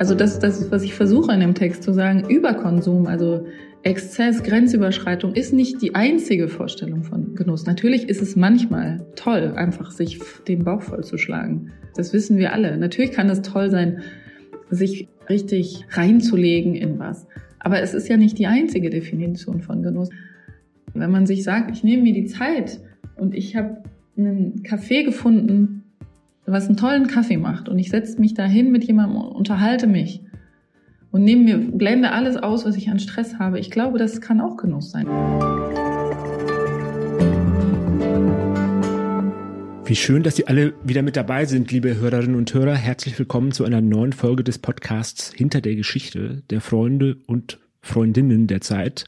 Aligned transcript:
Also 0.00 0.14
das, 0.14 0.38
das 0.38 0.70
was 0.70 0.82
ich 0.82 0.94
versuche 0.94 1.30
in 1.30 1.40
dem 1.40 1.54
Text 1.54 1.82
zu 1.82 1.92
sagen, 1.92 2.24
Überkonsum, 2.26 3.06
also 3.06 3.44
Exzess, 3.82 4.42
Grenzüberschreitung 4.42 5.34
ist 5.34 5.52
nicht 5.52 5.82
die 5.82 5.94
einzige 5.94 6.48
Vorstellung 6.48 7.04
von 7.04 7.34
Genuss. 7.34 7.66
Natürlich 7.66 8.08
ist 8.08 8.22
es 8.22 8.34
manchmal 8.34 9.06
toll, 9.14 9.52
einfach 9.56 9.90
sich 9.90 10.18
den 10.48 10.64
Bauch 10.64 10.80
vollzuschlagen. 10.80 11.72
Das 11.96 12.14
wissen 12.14 12.38
wir 12.38 12.54
alle. 12.54 12.78
Natürlich 12.78 13.12
kann 13.12 13.28
es 13.28 13.42
toll 13.42 13.68
sein, 13.68 14.00
sich 14.70 15.06
richtig 15.28 15.84
reinzulegen 15.90 16.74
in 16.74 16.98
was. 16.98 17.26
Aber 17.58 17.82
es 17.82 17.92
ist 17.92 18.08
ja 18.08 18.16
nicht 18.16 18.38
die 18.38 18.46
einzige 18.46 18.88
Definition 18.88 19.60
von 19.60 19.82
Genuss. 19.82 20.08
Wenn 20.94 21.10
man 21.10 21.26
sich 21.26 21.44
sagt, 21.44 21.72
ich 21.72 21.84
nehme 21.84 22.04
mir 22.04 22.14
die 22.14 22.24
Zeit 22.24 22.80
und 23.16 23.34
ich 23.34 23.54
habe 23.54 23.82
einen 24.16 24.62
Café 24.62 25.04
gefunden, 25.04 25.79
was 26.52 26.66
einen 26.66 26.76
tollen 26.76 27.06
Kaffee 27.06 27.36
macht 27.36 27.68
und 27.68 27.78
ich 27.78 27.90
setze 27.90 28.20
mich 28.20 28.34
dahin 28.34 28.70
mit 28.70 28.84
jemandem 28.84 29.20
und 29.20 29.32
unterhalte 29.32 29.86
mich 29.86 30.22
und 31.10 31.24
nehme 31.24 31.42
mir, 31.42 31.58
blende 31.58 32.12
alles 32.12 32.36
aus, 32.36 32.64
was 32.64 32.76
ich 32.76 32.90
an 32.90 32.98
Stress 32.98 33.38
habe. 33.38 33.58
Ich 33.58 33.70
glaube, 33.70 33.98
das 33.98 34.20
kann 34.20 34.40
auch 34.40 34.56
Genuss 34.56 34.90
sein. 34.90 35.06
Wie 39.84 39.96
schön, 39.96 40.22
dass 40.22 40.36
Sie 40.36 40.46
alle 40.46 40.72
wieder 40.84 41.02
mit 41.02 41.16
dabei 41.16 41.46
sind, 41.46 41.72
liebe 41.72 41.96
Hörerinnen 41.96 42.36
und 42.36 42.54
Hörer. 42.54 42.76
Herzlich 42.76 43.18
willkommen 43.18 43.50
zu 43.50 43.64
einer 43.64 43.80
neuen 43.80 44.12
Folge 44.12 44.44
des 44.44 44.58
Podcasts 44.58 45.32
Hinter 45.32 45.60
der 45.60 45.74
Geschichte 45.74 46.42
der 46.50 46.60
Freunde 46.60 47.16
und 47.26 47.58
Freundinnen 47.80 48.46
der 48.46 48.60
Zeit. 48.60 49.06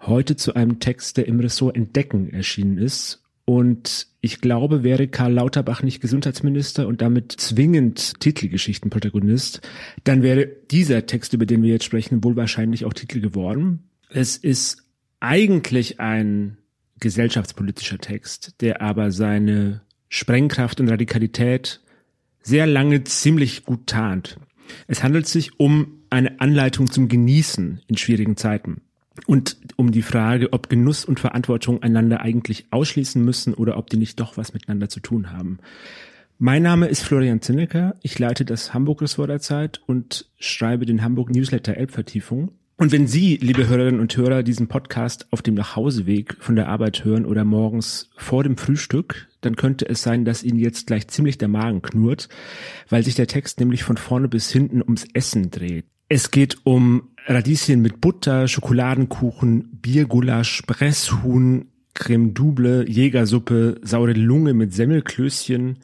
Heute 0.00 0.34
zu 0.34 0.54
einem 0.54 0.80
Text, 0.80 1.16
der 1.16 1.28
im 1.28 1.38
Ressort 1.38 1.76
Entdecken 1.76 2.32
erschienen 2.32 2.78
ist 2.78 3.25
und 3.46 4.08
ich 4.20 4.40
glaube, 4.40 4.82
wäre 4.82 5.06
Karl 5.06 5.32
Lauterbach 5.32 5.84
nicht 5.84 6.00
Gesundheitsminister 6.00 6.88
und 6.88 7.00
damit 7.00 7.30
zwingend 7.30 8.18
Titelgeschichtenprotagonist, 8.18 9.60
dann 10.02 10.24
wäre 10.24 10.48
dieser 10.72 11.06
Text, 11.06 11.32
über 11.32 11.46
den 11.46 11.62
wir 11.62 11.70
jetzt 11.70 11.84
sprechen, 11.84 12.24
wohl 12.24 12.34
wahrscheinlich 12.34 12.84
auch 12.84 12.92
Titel 12.92 13.20
geworden. 13.20 13.88
Es 14.10 14.36
ist 14.36 14.82
eigentlich 15.20 16.00
ein 16.00 16.58
gesellschaftspolitischer 16.98 17.98
Text, 17.98 18.60
der 18.60 18.82
aber 18.82 19.12
seine 19.12 19.82
Sprengkraft 20.08 20.80
und 20.80 20.88
Radikalität 20.88 21.80
sehr 22.42 22.66
lange 22.66 23.04
ziemlich 23.04 23.64
gut 23.64 23.86
tarnt. 23.86 24.38
Es 24.88 25.04
handelt 25.04 25.28
sich 25.28 25.60
um 25.60 26.02
eine 26.10 26.40
Anleitung 26.40 26.90
zum 26.90 27.06
Genießen 27.06 27.82
in 27.86 27.96
schwierigen 27.96 28.36
Zeiten 28.36 28.82
und 29.26 29.56
um 29.76 29.92
die 29.92 30.02
Frage, 30.02 30.52
ob 30.52 30.68
Genuss 30.68 31.04
und 31.04 31.20
Verantwortung 31.20 31.82
einander 31.82 32.20
eigentlich 32.20 32.66
ausschließen 32.70 33.24
müssen 33.24 33.54
oder 33.54 33.76
ob 33.76 33.90
die 33.90 33.96
nicht 33.96 34.20
doch 34.20 34.36
was 34.36 34.52
miteinander 34.52 34.88
zu 34.88 35.00
tun 35.00 35.32
haben. 35.32 35.58
Mein 36.38 36.62
Name 36.62 36.86
ist 36.88 37.02
Florian 37.02 37.40
Zinnecker. 37.40 37.94
Ich 38.02 38.18
leite 38.18 38.44
das 38.44 38.74
Hamburg-Ressort 38.74 39.30
der 39.30 39.40
Zeit 39.40 39.80
und 39.86 40.28
schreibe 40.38 40.84
den 40.84 41.02
Hamburg-Newsletter 41.02 41.76
Elbvertiefung. 41.76 42.52
Und 42.78 42.92
wenn 42.92 43.06
Sie, 43.06 43.38
liebe 43.38 43.68
Hörerinnen 43.68 44.00
und 44.00 44.14
Hörer, 44.14 44.42
diesen 44.42 44.68
Podcast 44.68 45.28
auf 45.30 45.40
dem 45.40 45.54
Nachhauseweg 45.54 46.36
von 46.40 46.56
der 46.56 46.68
Arbeit 46.68 47.06
hören 47.06 47.24
oder 47.24 47.42
morgens 47.46 48.10
vor 48.18 48.44
dem 48.44 48.58
Frühstück, 48.58 49.28
dann 49.40 49.56
könnte 49.56 49.88
es 49.88 50.02
sein, 50.02 50.26
dass 50.26 50.42
Ihnen 50.42 50.58
jetzt 50.58 50.86
gleich 50.86 51.08
ziemlich 51.08 51.38
der 51.38 51.48
Magen 51.48 51.80
knurrt, 51.80 52.28
weil 52.90 53.02
sich 53.02 53.14
der 53.14 53.28
Text 53.28 53.60
nämlich 53.60 53.82
von 53.82 53.96
vorne 53.96 54.28
bis 54.28 54.50
hinten 54.50 54.82
ums 54.82 55.06
Essen 55.14 55.50
dreht. 55.50 55.86
Es 56.10 56.30
geht 56.30 56.58
um 56.64 57.08
Radieschen 57.26 57.82
mit 57.82 58.00
Butter, 58.00 58.46
Schokoladenkuchen, 58.46 59.80
Biergulasch, 59.82 60.62
Presshuhn, 60.62 61.66
Creme 61.94 62.34
Double, 62.34 62.88
Jägersuppe, 62.88 63.80
saure 63.82 64.12
Lunge 64.12 64.54
mit 64.54 64.72
Semmelklößchen, 64.72 65.78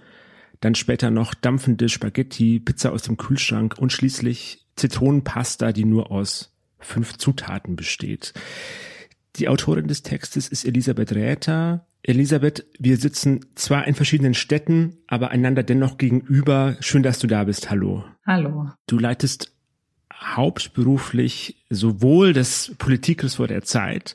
dann 0.60 0.74
später 0.76 1.10
noch 1.10 1.34
dampfende 1.34 1.88
Spaghetti, 1.88 2.60
Pizza 2.60 2.92
aus 2.92 3.02
dem 3.02 3.16
Kühlschrank 3.16 3.76
und 3.78 3.92
schließlich 3.92 4.66
Zitronenpasta, 4.76 5.72
die 5.72 5.84
nur 5.84 6.12
aus 6.12 6.54
fünf 6.78 7.18
Zutaten 7.18 7.74
besteht. 7.74 8.34
Die 9.36 9.48
Autorin 9.48 9.88
des 9.88 10.02
Textes 10.02 10.46
ist 10.48 10.64
Elisabeth 10.64 11.12
Räther. 11.12 11.86
Elisabeth, 12.02 12.66
wir 12.78 12.96
sitzen 12.96 13.40
zwar 13.54 13.86
in 13.86 13.94
verschiedenen 13.94 14.34
Städten, 14.34 14.98
aber 15.06 15.30
einander 15.30 15.62
dennoch 15.62 15.98
gegenüber. 15.98 16.76
Schön, 16.80 17.02
dass 17.02 17.18
du 17.18 17.26
da 17.26 17.44
bist. 17.44 17.70
Hallo. 17.70 18.04
Hallo. 18.26 18.70
Du 18.86 18.98
leitest 18.98 19.51
hauptberuflich 20.36 21.64
sowohl 21.70 22.32
das 22.32 22.74
Politikressort 22.78 23.50
der 23.50 23.62
Zeit 23.62 24.14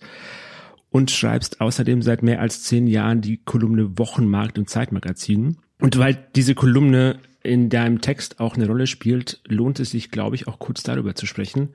und 0.89 1.11
schreibst 1.11 1.61
außerdem 1.61 2.01
seit 2.01 2.23
mehr 2.23 2.41
als 2.41 2.63
zehn 2.63 2.87
Jahren 2.87 3.21
die 3.21 3.37
Kolumne 3.37 3.97
Wochenmarkt 3.97 4.57
im 4.57 4.67
Zeitmagazin. 4.67 5.57
Und 5.79 5.97
weil 5.97 6.17
diese 6.35 6.55
Kolumne 6.55 7.19
in 7.43 7.69
deinem 7.69 8.01
Text 8.01 8.39
auch 8.39 8.55
eine 8.55 8.67
Rolle 8.67 8.87
spielt, 8.87 9.41
lohnt 9.47 9.79
es 9.79 9.91
sich, 9.91 10.11
glaube 10.11 10.35
ich, 10.35 10.47
auch 10.47 10.59
kurz 10.59 10.83
darüber 10.83 11.15
zu 11.15 11.25
sprechen. 11.25 11.69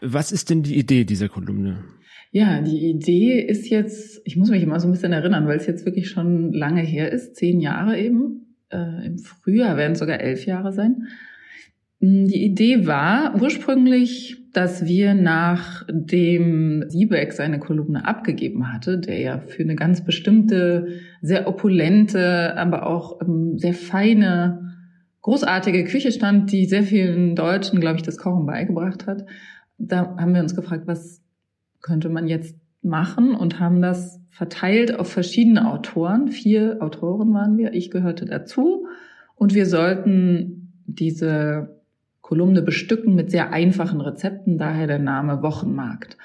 Was 0.00 0.32
ist 0.32 0.50
denn 0.50 0.62
die 0.62 0.76
Idee 0.76 1.04
dieser 1.04 1.28
Kolumne? 1.28 1.84
Ja, 2.30 2.60
die 2.60 2.90
Idee 2.90 3.40
ist 3.40 3.68
jetzt, 3.70 4.20
ich 4.24 4.36
muss 4.36 4.50
mich 4.50 4.62
immer 4.62 4.80
so 4.80 4.88
ein 4.88 4.92
bisschen 4.92 5.12
erinnern, 5.12 5.46
weil 5.46 5.56
es 5.56 5.66
jetzt 5.66 5.86
wirklich 5.86 6.10
schon 6.10 6.52
lange 6.52 6.82
her 6.82 7.12
ist, 7.12 7.36
zehn 7.36 7.60
Jahre 7.60 7.98
eben. 7.98 8.56
Äh, 8.70 9.06
Im 9.06 9.18
Frühjahr 9.18 9.76
werden 9.76 9.92
es 9.92 10.00
sogar 10.00 10.20
elf 10.20 10.44
Jahre 10.44 10.72
sein. 10.72 11.06
Hm, 12.04 12.28
die 12.28 12.44
Idee 12.44 12.86
war 12.86 13.34
ursprünglich, 13.40 14.36
dass 14.52 14.84
wir 14.84 15.14
nachdem 15.14 16.84
Siebeck 16.88 17.32
seine 17.32 17.58
Kolumne 17.58 18.06
abgegeben 18.06 18.72
hatte, 18.72 18.98
der 18.98 19.18
ja 19.18 19.38
für 19.38 19.62
eine 19.62 19.74
ganz 19.74 20.04
bestimmte, 20.04 20.88
sehr 21.22 21.48
opulente, 21.48 22.56
aber 22.58 22.86
auch 22.86 23.22
ähm, 23.22 23.58
sehr 23.58 23.72
feine, 23.72 24.74
großartige 25.22 25.84
Küche 25.84 26.12
stand, 26.12 26.52
die 26.52 26.66
sehr 26.66 26.82
vielen 26.82 27.34
Deutschen, 27.36 27.80
glaube 27.80 27.96
ich, 27.96 28.02
das 28.02 28.18
Kochen 28.18 28.44
beigebracht 28.44 29.06
hat. 29.06 29.24
Da 29.78 30.14
haben 30.18 30.34
wir 30.34 30.42
uns 30.42 30.54
gefragt, 30.54 30.86
was 30.86 31.22
könnte 31.80 32.10
man 32.10 32.28
jetzt 32.28 32.54
machen 32.82 33.34
und 33.34 33.58
haben 33.60 33.80
das 33.80 34.20
verteilt 34.28 34.98
auf 34.98 35.10
verschiedene 35.10 35.72
Autoren. 35.72 36.28
Vier 36.28 36.76
Autoren 36.80 37.32
waren 37.32 37.56
wir, 37.56 37.72
ich 37.72 37.90
gehörte 37.90 38.26
dazu. 38.26 38.86
Und 39.36 39.54
wir 39.54 39.64
sollten 39.64 40.82
diese 40.86 41.74
Kolumne 42.24 42.62
bestücken 42.62 43.14
mit 43.14 43.30
sehr 43.30 43.52
einfachen 43.52 44.00
Rezepten, 44.00 44.56
daher 44.56 44.86
der 44.86 44.98
Name 44.98 45.42
Wochenmarkt. 45.42 46.16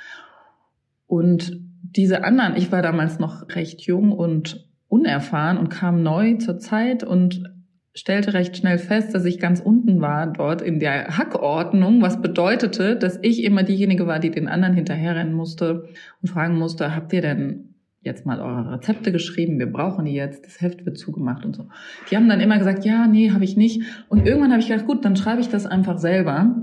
Und 1.07 1.59
diese 1.81 2.23
anderen, 2.23 2.55
ich 2.55 2.71
war 2.71 2.81
damals 2.81 3.19
noch 3.19 3.49
recht 3.49 3.81
jung 3.81 4.13
und 4.13 4.65
unerfahren 4.87 5.57
und 5.57 5.67
kam 5.67 6.01
neu 6.01 6.35
zur 6.35 6.57
Zeit 6.57 7.03
und 7.03 7.43
stellte 7.93 8.33
recht 8.33 8.55
schnell 8.55 8.77
fest, 8.77 9.13
dass 9.13 9.25
ich 9.25 9.39
ganz 9.39 9.59
unten 9.59 9.99
war 9.99 10.27
dort 10.27 10.61
in 10.61 10.79
der 10.79 11.17
Hackordnung, 11.17 12.01
was 12.01 12.21
bedeutete, 12.21 12.95
dass 12.95 13.19
ich 13.21 13.43
immer 13.43 13.63
diejenige 13.63 14.07
war, 14.07 14.19
die 14.19 14.31
den 14.31 14.47
anderen 14.47 14.75
hinterherrennen 14.75 15.33
musste 15.33 15.89
und 16.21 16.29
fragen 16.29 16.57
musste, 16.57 16.95
habt 16.95 17.11
ihr 17.11 17.21
denn 17.21 17.69
jetzt 18.01 18.25
mal 18.25 18.39
eure 18.39 18.73
Rezepte 18.73 19.11
geschrieben, 19.11 19.59
wir 19.59 19.71
brauchen 19.71 20.05
die 20.05 20.13
jetzt, 20.13 20.45
das 20.45 20.61
Heft 20.61 20.85
wird 20.85 20.97
zugemacht 20.97 21.45
und 21.45 21.55
so. 21.55 21.67
Die 22.09 22.15
haben 22.15 22.29
dann 22.29 22.39
immer 22.39 22.57
gesagt, 22.57 22.85
ja, 22.85 23.07
nee, 23.07 23.31
habe 23.31 23.43
ich 23.43 23.57
nicht. 23.57 23.81
Und 24.07 24.25
irgendwann 24.25 24.51
habe 24.51 24.61
ich 24.61 24.67
gedacht, 24.67 24.87
gut, 24.87 25.03
dann 25.03 25.15
schreibe 25.15 25.41
ich 25.41 25.49
das 25.49 25.65
einfach 25.65 25.97
selber, 25.97 26.55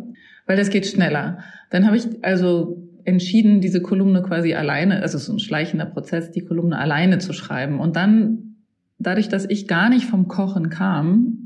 weil 0.46 0.56
das 0.56 0.70
geht 0.70 0.86
schneller. 0.86 1.38
Dann 1.70 1.86
habe 1.86 1.96
ich 1.96 2.24
also 2.24 2.82
entschieden, 3.04 3.60
diese 3.60 3.82
Kolumne 3.82 4.22
quasi 4.22 4.54
alleine, 4.54 5.02
also 5.02 5.18
so 5.18 5.32
ein 5.32 5.38
schleichender 5.38 5.86
Prozess, 5.86 6.30
die 6.30 6.44
Kolumne 6.44 6.78
alleine 6.78 7.18
zu 7.18 7.32
schreiben. 7.32 7.80
Und 7.80 7.96
dann, 7.96 8.56
dadurch, 8.98 9.28
dass 9.28 9.48
ich 9.48 9.68
gar 9.68 9.90
nicht 9.90 10.06
vom 10.06 10.28
Kochen 10.28 10.70
kam, 10.70 11.38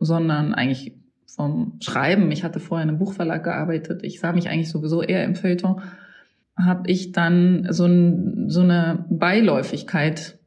sondern 0.00 0.52
eigentlich 0.52 0.96
vom 1.26 1.78
Schreiben, 1.80 2.30
ich 2.32 2.42
hatte 2.42 2.58
vorher 2.58 2.82
in 2.82 2.90
einem 2.90 2.98
Buchverlag 2.98 3.44
gearbeitet, 3.44 4.02
ich 4.02 4.18
sah 4.18 4.32
mich 4.32 4.48
eigentlich 4.48 4.70
sowieso 4.70 5.02
eher 5.02 5.24
im 5.24 5.34
Feuilleton, 5.34 5.80
habe 6.58 6.90
ich 6.90 7.12
dann 7.12 7.66
so, 7.70 7.86
ein, 7.86 8.48
so 8.48 8.62
eine 8.62 9.04
Beiläufigkeit 9.08 10.38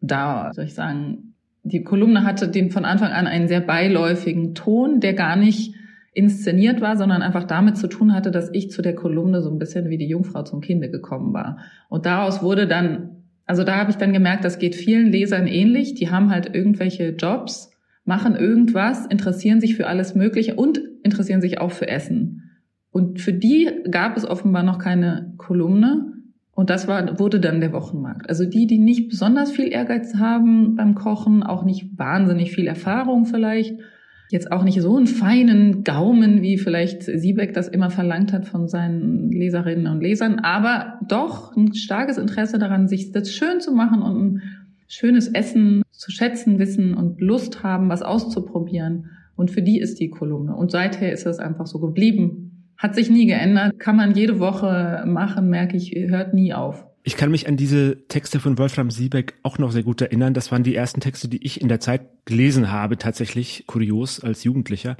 da, 0.00 0.50
soll 0.52 0.64
ich 0.64 0.74
sagen. 0.74 1.34
Die 1.62 1.84
Kolumne 1.84 2.24
hatte 2.24 2.48
den 2.48 2.70
von 2.70 2.84
Anfang 2.84 3.12
an 3.12 3.26
einen 3.26 3.48
sehr 3.48 3.60
beiläufigen 3.60 4.54
Ton, 4.54 5.00
der 5.00 5.14
gar 5.14 5.36
nicht 5.36 5.74
inszeniert 6.12 6.80
war, 6.80 6.96
sondern 6.96 7.22
einfach 7.22 7.44
damit 7.44 7.76
zu 7.76 7.86
tun 7.86 8.12
hatte, 8.12 8.30
dass 8.30 8.50
ich 8.52 8.70
zu 8.70 8.82
der 8.82 8.94
Kolumne 8.94 9.42
so 9.42 9.50
ein 9.50 9.58
bisschen 9.58 9.88
wie 9.90 9.98
die 9.98 10.08
Jungfrau 10.08 10.42
zum 10.42 10.60
Kinde 10.60 10.90
gekommen 10.90 11.32
war. 11.32 11.58
Und 11.88 12.06
daraus 12.06 12.42
wurde 12.42 12.66
dann, 12.66 13.22
also 13.46 13.62
da 13.62 13.76
habe 13.76 13.90
ich 13.90 13.96
dann 13.96 14.12
gemerkt, 14.12 14.44
das 14.44 14.58
geht 14.58 14.74
vielen 14.74 15.12
Lesern 15.12 15.46
ähnlich. 15.46 15.94
Die 15.94 16.10
haben 16.10 16.30
halt 16.30 16.52
irgendwelche 16.54 17.10
Jobs, 17.10 17.70
machen 18.04 18.34
irgendwas, 18.34 19.06
interessieren 19.06 19.60
sich 19.60 19.76
für 19.76 19.86
alles 19.86 20.16
Mögliche 20.16 20.56
und 20.56 20.80
interessieren 21.04 21.40
sich 21.40 21.60
auch 21.60 21.70
für 21.70 21.88
Essen. 21.88 22.49
Und 22.90 23.20
für 23.20 23.32
die 23.32 23.70
gab 23.90 24.16
es 24.16 24.26
offenbar 24.26 24.62
noch 24.62 24.78
keine 24.78 25.34
Kolumne. 25.36 26.12
Und 26.52 26.70
das 26.70 26.88
war, 26.88 27.18
wurde 27.18 27.40
dann 27.40 27.60
der 27.60 27.72
Wochenmarkt. 27.72 28.28
Also 28.28 28.44
die, 28.44 28.66
die 28.66 28.78
nicht 28.78 29.08
besonders 29.08 29.50
viel 29.50 29.72
Ehrgeiz 29.72 30.16
haben 30.16 30.74
beim 30.76 30.94
Kochen, 30.94 31.42
auch 31.42 31.64
nicht 31.64 31.98
wahnsinnig 31.98 32.52
viel 32.52 32.66
Erfahrung 32.66 33.24
vielleicht, 33.24 33.78
jetzt 34.30 34.52
auch 34.52 34.62
nicht 34.62 34.80
so 34.80 34.96
einen 34.96 35.06
feinen 35.06 35.84
Gaumen, 35.84 36.42
wie 36.42 36.58
vielleicht 36.58 37.02
Siebeck 37.02 37.52
das 37.52 37.68
immer 37.68 37.90
verlangt 37.90 38.32
hat 38.32 38.46
von 38.46 38.68
seinen 38.68 39.30
Leserinnen 39.30 39.88
und 39.88 40.00
Lesern, 40.00 40.38
aber 40.38 41.00
doch 41.08 41.56
ein 41.56 41.74
starkes 41.74 42.16
Interesse 42.16 42.58
daran, 42.58 42.88
sich 42.88 43.10
das 43.12 43.32
schön 43.32 43.60
zu 43.60 43.72
machen 43.72 44.02
und 44.02 44.22
ein 44.22 44.42
schönes 44.86 45.28
Essen 45.28 45.82
zu 45.90 46.10
schätzen 46.10 46.58
wissen 46.58 46.94
und 46.94 47.20
Lust 47.20 47.62
haben, 47.62 47.88
was 47.88 48.02
auszuprobieren 48.02 49.10
Und 49.36 49.50
für 49.50 49.62
die 49.62 49.78
ist 49.78 50.00
die 50.00 50.10
Kolumne. 50.10 50.54
Und 50.54 50.70
seither 50.70 51.12
ist 51.12 51.26
das 51.26 51.38
einfach 51.38 51.66
so 51.66 51.78
geblieben. 51.78 52.49
Hat 52.80 52.94
sich 52.94 53.10
nie 53.10 53.26
geändert. 53.26 53.78
Kann 53.78 53.96
man 53.96 54.14
jede 54.14 54.38
Woche 54.38 55.04
machen, 55.06 55.50
merke 55.50 55.76
ich, 55.76 55.94
hört 55.94 56.32
nie 56.32 56.54
auf. 56.54 56.86
Ich 57.02 57.18
kann 57.18 57.30
mich 57.30 57.46
an 57.46 57.58
diese 57.58 58.06
Texte 58.08 58.40
von 58.40 58.56
Wolfram 58.56 58.90
Siebeck 58.90 59.34
auch 59.42 59.58
noch 59.58 59.70
sehr 59.70 59.82
gut 59.82 60.00
erinnern. 60.00 60.32
Das 60.32 60.50
waren 60.50 60.62
die 60.62 60.74
ersten 60.74 61.00
Texte, 61.00 61.28
die 61.28 61.44
ich 61.44 61.60
in 61.60 61.68
der 61.68 61.80
Zeit 61.80 62.00
gelesen 62.24 62.72
habe, 62.72 62.96
tatsächlich 62.96 63.64
kurios 63.66 64.24
als 64.24 64.44
Jugendlicher. 64.44 64.96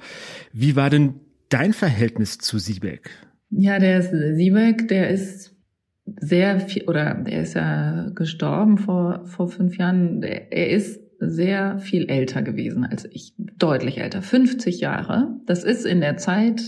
Wie 0.52 0.76
war 0.76 0.90
denn 0.90 1.20
dein 1.48 1.72
Verhältnis 1.72 2.36
zu 2.36 2.58
Siebeck? 2.58 3.08
Ja, 3.48 3.78
der 3.78 3.98
ist, 3.98 4.10
Siebeck, 4.10 4.88
der 4.88 5.08
ist 5.08 5.56
sehr 6.04 6.60
viel, 6.60 6.84
oder 6.84 7.14
der 7.14 7.40
ist 7.40 7.54
ja 7.54 8.10
gestorben 8.14 8.76
vor, 8.76 9.24
vor 9.24 9.48
fünf 9.48 9.78
Jahren. 9.78 10.22
Er 10.22 10.68
ist 10.68 11.00
sehr 11.18 11.78
viel 11.78 12.10
älter 12.10 12.42
gewesen 12.42 12.84
als 12.84 13.06
ich, 13.10 13.32
deutlich 13.38 13.98
älter, 13.98 14.20
50 14.20 14.80
Jahre. 14.80 15.40
Das 15.46 15.64
ist 15.64 15.86
in 15.86 16.00
der 16.00 16.18
Zeit, 16.18 16.60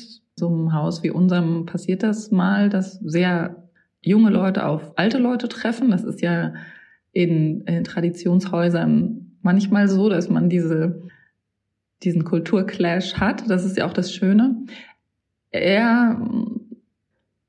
so 0.43 0.49
einem 0.49 0.73
Haus 0.73 1.05
wie 1.05 1.11
unserem 1.11 1.67
passiert 1.67 2.03
das 2.03 2.33
mal, 2.33 2.69
dass 2.69 2.95
sehr 2.95 3.69
junge 4.01 4.31
Leute 4.31 4.67
auf 4.67 4.99
alte 4.99 5.19
Leute 5.19 5.49
treffen. 5.49 5.93
Das 5.93 6.03
ist 6.03 6.21
ja 6.21 6.55
in, 7.13 7.61
in 7.61 7.85
Traditionshäusern 7.85 9.37
manchmal 9.41 9.87
so, 9.87 10.09
dass 10.09 10.29
man 10.29 10.49
diese, 10.49 11.01
diesen 12.03 12.25
Kulturclash 12.25 13.15
hat. 13.15 13.49
Das 13.49 13.65
ist 13.65 13.77
ja 13.77 13.87
auch 13.87 13.93
das 13.93 14.13
Schöne. 14.13 14.65
Er 15.53 16.21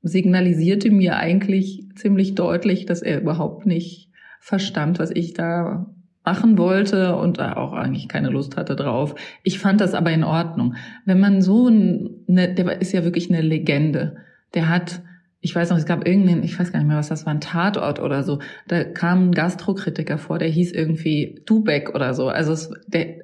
signalisierte 0.02 0.92
mir 0.92 1.16
eigentlich 1.16 1.88
ziemlich 1.96 2.36
deutlich, 2.36 2.86
dass 2.86 3.02
er 3.02 3.20
überhaupt 3.20 3.66
nicht 3.66 4.12
verstand, 4.38 5.00
was 5.00 5.10
ich 5.10 5.34
da 5.34 5.92
machen 6.24 6.56
wollte 6.56 7.16
und 7.16 7.40
auch 7.40 7.72
eigentlich 7.72 8.08
keine 8.08 8.30
Lust 8.30 8.56
hatte 8.56 8.76
drauf. 8.76 9.14
Ich 9.42 9.58
fand 9.58 9.80
das 9.80 9.94
aber 9.94 10.10
in 10.10 10.24
Ordnung. 10.24 10.74
Wenn 11.04 11.20
man 11.20 11.42
so 11.42 11.66
eine, 11.66 12.54
der 12.54 12.80
ist 12.80 12.92
ja 12.92 13.04
wirklich 13.04 13.30
eine 13.30 13.42
Legende. 13.42 14.16
Der 14.54 14.68
hat, 14.68 15.02
ich 15.40 15.54
weiß 15.54 15.70
noch, 15.70 15.76
es 15.76 15.84
gab 15.84 16.06
irgendeinen, 16.06 16.42
ich 16.42 16.58
weiß 16.58 16.72
gar 16.72 16.78
nicht 16.78 16.88
mehr, 16.88 16.96
was 16.96 17.10
das 17.10 17.26
war, 17.26 17.34
ein 17.34 17.40
Tatort 17.40 18.00
oder 18.00 18.22
so. 18.22 18.38
Da 18.66 18.84
kam 18.84 19.28
ein 19.28 19.32
Gastrokritiker 19.32 20.16
vor, 20.16 20.38
der 20.38 20.48
hieß 20.48 20.72
irgendwie 20.72 21.42
Dubeck 21.44 21.94
oder 21.94 22.14
so. 22.14 22.28
Also 22.28 22.52
es, 22.52 22.70
der, 22.86 23.16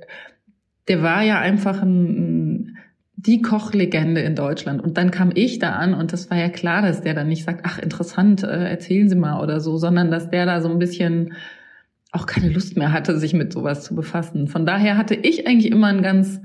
der 0.88 1.02
war 1.02 1.22
ja 1.22 1.38
einfach 1.38 1.80
ein, 1.80 2.76
die 3.16 3.40
Kochlegende 3.40 4.20
in 4.20 4.34
Deutschland. 4.34 4.82
Und 4.82 4.98
dann 4.98 5.10
kam 5.10 5.30
ich 5.34 5.58
da 5.58 5.72
an 5.72 5.94
und 5.94 6.12
das 6.12 6.30
war 6.30 6.36
ja 6.36 6.50
klar, 6.50 6.82
dass 6.82 7.00
der 7.00 7.14
dann 7.14 7.28
nicht 7.28 7.44
sagt, 7.44 7.62
ach 7.64 7.78
interessant, 7.78 8.42
äh, 8.42 8.68
erzählen 8.68 9.08
Sie 9.08 9.16
mal 9.16 9.42
oder 9.42 9.60
so, 9.60 9.78
sondern 9.78 10.10
dass 10.10 10.28
der 10.28 10.44
da 10.44 10.60
so 10.60 10.68
ein 10.68 10.78
bisschen 10.78 11.32
auch 12.12 12.26
keine 12.26 12.48
Lust 12.48 12.76
mehr 12.76 12.92
hatte, 12.92 13.18
sich 13.18 13.34
mit 13.34 13.52
sowas 13.52 13.84
zu 13.84 13.94
befassen. 13.94 14.48
Von 14.48 14.66
daher 14.66 14.96
hatte 14.96 15.14
ich 15.14 15.46
eigentlich 15.46 15.70
immer 15.70 15.86
ein 15.86 16.02
ganz, 16.02 16.40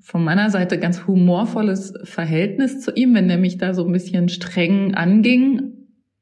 von 0.00 0.22
meiner 0.22 0.50
Seite 0.50 0.78
ganz 0.78 1.06
humorvolles 1.06 1.94
Verhältnis 2.04 2.80
zu 2.80 2.92
ihm, 2.94 3.14
wenn 3.14 3.28
der 3.28 3.38
mich 3.38 3.58
da 3.58 3.74
so 3.74 3.84
ein 3.84 3.92
bisschen 3.92 4.28
streng 4.28 4.94
anging. 4.94 5.72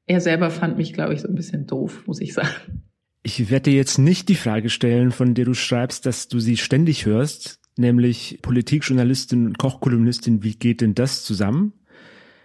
Er 0.06 0.20
selber 0.20 0.50
fand 0.50 0.78
mich, 0.78 0.94
glaube 0.94 1.14
ich, 1.14 1.20
so 1.20 1.28
ein 1.28 1.34
bisschen 1.34 1.66
doof, 1.66 2.04
muss 2.06 2.20
ich 2.20 2.32
sagen. 2.32 2.82
Ich 3.22 3.50
werde 3.50 3.70
dir 3.70 3.76
jetzt 3.76 3.98
nicht 3.98 4.30
die 4.30 4.34
Frage 4.34 4.70
stellen, 4.70 5.10
von 5.10 5.34
der 5.34 5.44
du 5.44 5.52
schreibst, 5.52 6.06
dass 6.06 6.28
du 6.28 6.40
sie 6.40 6.56
ständig 6.56 7.04
hörst, 7.04 7.60
nämlich 7.76 8.38
Politikjournalistin 8.40 9.46
und 9.46 9.58
Kochkolumnistin, 9.58 10.42
wie 10.42 10.54
geht 10.54 10.80
denn 10.80 10.94
das 10.94 11.24
zusammen? 11.24 11.74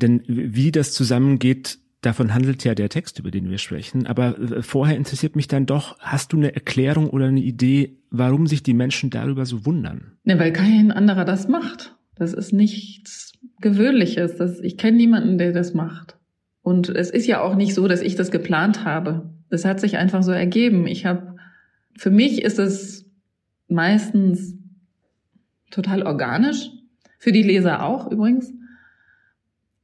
Denn 0.01 0.21
wie 0.27 0.71
das 0.71 0.91
zusammengeht, 0.91 1.79
Davon 2.03 2.33
handelt 2.33 2.65
ja 2.65 2.75
der 2.75 2.89
Text, 2.89 3.19
über 3.19 3.31
den 3.31 3.49
wir 3.49 3.57
sprechen. 3.57 4.07
Aber 4.07 4.37
äh, 4.37 4.61
vorher 4.61 4.97
interessiert 4.97 5.37
mich 5.37 5.47
dann 5.47 5.65
doch, 5.65 5.97
hast 5.99 6.33
du 6.33 6.37
eine 6.37 6.53
Erklärung 6.53 7.09
oder 7.09 7.27
eine 7.27 7.39
Idee, 7.39 7.97
warum 8.11 8.45
sich 8.45 8.61
die 8.61 8.73
Menschen 8.73 9.09
darüber 9.09 9.45
so 9.45 9.65
wundern? 9.65 10.11
Ne, 10.25 10.37
weil 10.37 10.51
kein 10.51 10.91
anderer 10.91 11.23
das 11.23 11.47
macht. 11.47 11.95
Das 12.15 12.33
ist 12.33 12.51
nichts 12.51 13.31
Gewöhnliches. 13.61 14.35
Das, 14.35 14.59
ich 14.59 14.77
kenne 14.77 14.97
niemanden, 14.97 15.37
der 15.37 15.53
das 15.53 15.73
macht. 15.73 16.17
Und 16.61 16.89
es 16.89 17.09
ist 17.09 17.25
ja 17.25 17.41
auch 17.41 17.55
nicht 17.55 17.73
so, 17.73 17.87
dass 17.87 18.01
ich 18.01 18.15
das 18.15 18.31
geplant 18.31 18.83
habe. 18.83 19.33
Das 19.49 19.63
hat 19.63 19.79
sich 19.79 19.97
einfach 19.97 20.23
so 20.23 20.31
ergeben. 20.31 20.85
Ich 20.87 21.05
habe, 21.05 21.37
für 21.97 22.11
mich 22.11 22.41
ist 22.41 22.59
es 22.59 23.05
meistens 23.69 24.57
total 25.71 26.03
organisch. 26.03 26.69
Für 27.17 27.31
die 27.31 27.43
Leser 27.43 27.83
auch 27.83 28.11
übrigens. 28.11 28.51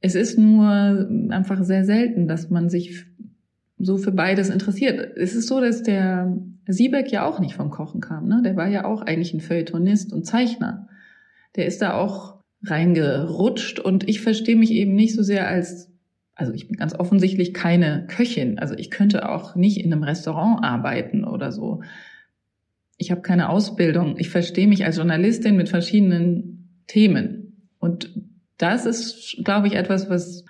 Es 0.00 0.14
ist 0.14 0.38
nur 0.38 1.08
einfach 1.28 1.62
sehr 1.62 1.84
selten, 1.84 2.26
dass 2.26 2.50
man 2.50 2.68
sich 2.68 3.06
so 3.78 3.96
für 3.96 4.12
beides 4.12 4.50
interessiert. 4.50 5.16
Es 5.16 5.34
ist 5.34 5.48
so, 5.48 5.60
dass 5.60 5.82
der 5.82 6.36
Siebeck 6.66 7.10
ja 7.10 7.26
auch 7.26 7.40
nicht 7.40 7.54
vom 7.54 7.70
Kochen 7.70 8.00
kam. 8.00 8.28
Ne? 8.28 8.42
Der 8.44 8.56
war 8.56 8.68
ja 8.68 8.84
auch 8.84 9.02
eigentlich 9.02 9.34
ein 9.34 9.40
Feuilletonist 9.40 10.12
und 10.12 10.26
Zeichner. 10.26 10.88
Der 11.56 11.66
ist 11.66 11.82
da 11.82 11.94
auch 11.94 12.40
reingerutscht 12.62 13.80
und 13.80 14.08
ich 14.08 14.20
verstehe 14.20 14.56
mich 14.56 14.70
eben 14.70 14.94
nicht 14.94 15.14
so 15.14 15.22
sehr 15.22 15.48
als, 15.48 15.90
also 16.34 16.52
ich 16.52 16.68
bin 16.68 16.76
ganz 16.76 16.94
offensichtlich 16.94 17.54
keine 17.54 18.06
Köchin. 18.06 18.58
Also 18.58 18.74
ich 18.74 18.90
könnte 18.90 19.28
auch 19.28 19.56
nicht 19.56 19.78
in 19.78 19.92
einem 19.92 20.02
Restaurant 20.02 20.62
arbeiten 20.62 21.24
oder 21.24 21.52
so. 21.52 21.82
Ich 22.98 23.10
habe 23.10 23.22
keine 23.22 23.48
Ausbildung. 23.48 24.16
Ich 24.18 24.28
verstehe 24.28 24.68
mich 24.68 24.84
als 24.84 24.96
Journalistin 24.96 25.56
mit 25.56 25.70
verschiedenen 25.70 26.82
Themen. 26.86 27.70
Und 27.78 28.12
das 28.62 28.86
ist, 28.86 29.36
glaube 29.44 29.66
ich, 29.66 29.74
etwas, 29.74 30.10
was 30.10 30.44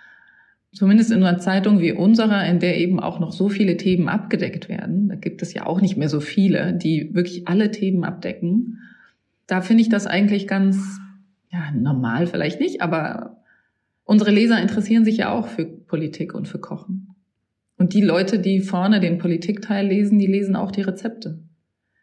zumindest 0.73 1.11
in 1.11 1.23
einer 1.23 1.39
Zeitung 1.39 1.81
wie 1.81 1.93
unserer, 1.93 2.47
in 2.47 2.59
der 2.59 2.79
eben 2.79 3.01
auch 3.01 3.19
noch 3.21 3.33
so 3.33 3.49
viele 3.49 3.77
Themen 3.77 4.09
abgedeckt 4.09 4.69
werden, 4.69 5.09
da 5.09 5.15
gibt 5.17 5.43
es 5.43 5.53
ja 5.55 5.67
auch 5.67 5.81
nicht 5.81 5.97
mehr 5.97 6.09
so 6.09 6.21
viele, 6.21 6.75
die 6.75 7.15
wirklich 7.15 7.49
alle 7.49 7.71
Themen 7.71 8.05
abdecken. 8.05 8.79
Da 9.47 9.61
finde 9.61 9.83
ich 9.83 9.89
das 9.89 10.07
eigentlich 10.07 10.47
ganz, 10.47 11.01
ja, 11.51 11.71
normal 11.73 12.27
vielleicht 12.27 12.61
nicht, 12.61 12.83
aber 12.83 13.43
unsere 14.05 14.31
Leser 14.31 14.61
interessieren 14.61 15.05
sich 15.05 15.19
ja 15.19 15.33
auch 15.33 15.49
für 15.49 15.65
Politik 15.65 16.35
und 16.35 16.47
für 16.47 16.61
Kochen. 16.61 17.15
Und 17.77 17.95
die 17.95 18.03
Leute, 18.03 18.39
die 18.39 18.61
vorne 18.61 19.01
den 19.01 19.19
Politikteil 19.19 19.87
lesen, 19.87 20.19
die 20.19 20.27
lesen 20.27 20.55
auch 20.55 20.71
die 20.71 20.83
Rezepte. 20.83 21.39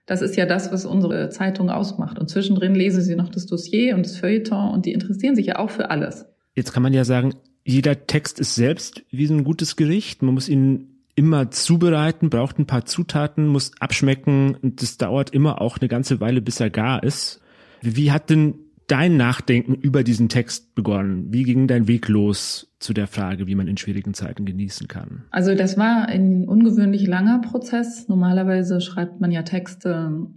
Das 0.07 0.21
ist 0.21 0.37
ja 0.37 0.45
das, 0.45 0.71
was 0.71 0.85
unsere 0.85 1.29
Zeitung 1.29 1.69
ausmacht. 1.69 2.17
Und 2.17 2.29
zwischendrin 2.29 2.73
lesen 2.73 3.01
sie 3.01 3.15
noch 3.15 3.29
das 3.29 3.45
Dossier 3.45 3.93
und 3.93 4.05
das 4.05 4.17
Feuilleton 4.17 4.71
und 4.71 4.85
die 4.85 4.93
interessieren 4.93 5.35
sich 5.35 5.45
ja 5.45 5.59
auch 5.59 5.69
für 5.69 5.91
alles. 5.91 6.25
Jetzt 6.55 6.73
kann 6.73 6.81
man 6.81 6.93
ja 6.93 7.03
sagen, 7.03 7.35
jeder 7.65 8.07
Text 8.07 8.39
ist 8.39 8.55
selbst 8.55 9.03
wie 9.11 9.27
so 9.27 9.35
ein 9.35 9.43
gutes 9.43 9.75
Gericht. 9.75 10.23
Man 10.23 10.33
muss 10.33 10.47
ihn 10.47 11.03
immer 11.15 11.51
zubereiten, 11.51 12.29
braucht 12.29 12.57
ein 12.57 12.65
paar 12.65 12.85
Zutaten, 12.85 13.47
muss 13.47 13.71
abschmecken 13.79 14.55
und 14.61 14.81
das 14.81 14.97
dauert 14.97 15.31
immer 15.31 15.59
auch 15.61 15.77
eine 15.77 15.89
ganze 15.89 16.21
Weile, 16.21 16.41
bis 16.41 16.61
er 16.61 16.69
gar 16.69 17.03
ist. 17.03 17.41
Wie 17.81 18.11
hat 18.11 18.29
denn 18.29 18.55
dein 18.87 19.17
Nachdenken 19.17 19.75
über 19.75 20.03
diesen 20.03 20.29
Text 20.29 20.73
begonnen? 20.73 21.31
Wie 21.31 21.43
ging 21.43 21.67
dein 21.67 21.87
Weg 21.87 22.07
los 22.07 22.73
zu 22.79 22.93
der 22.93 23.07
Frage, 23.07 23.47
wie 23.47 23.55
man 23.55 23.67
in 23.67 23.77
schwierigen 23.77 24.13
Zeiten 24.13 24.45
genießen 24.45 24.87
kann? 24.87 25.25
Also 25.29 25.55
das 25.55 25.77
war 25.77 26.07
ein 26.07 26.47
ungewöhnlich 26.47 27.05
langer 27.05 27.41
Prozess. 27.41 28.07
Normalerweise 28.07 28.81
schreibt 28.81 29.19
man 29.19 29.31
ja 29.31 29.43
Texte 29.43 30.27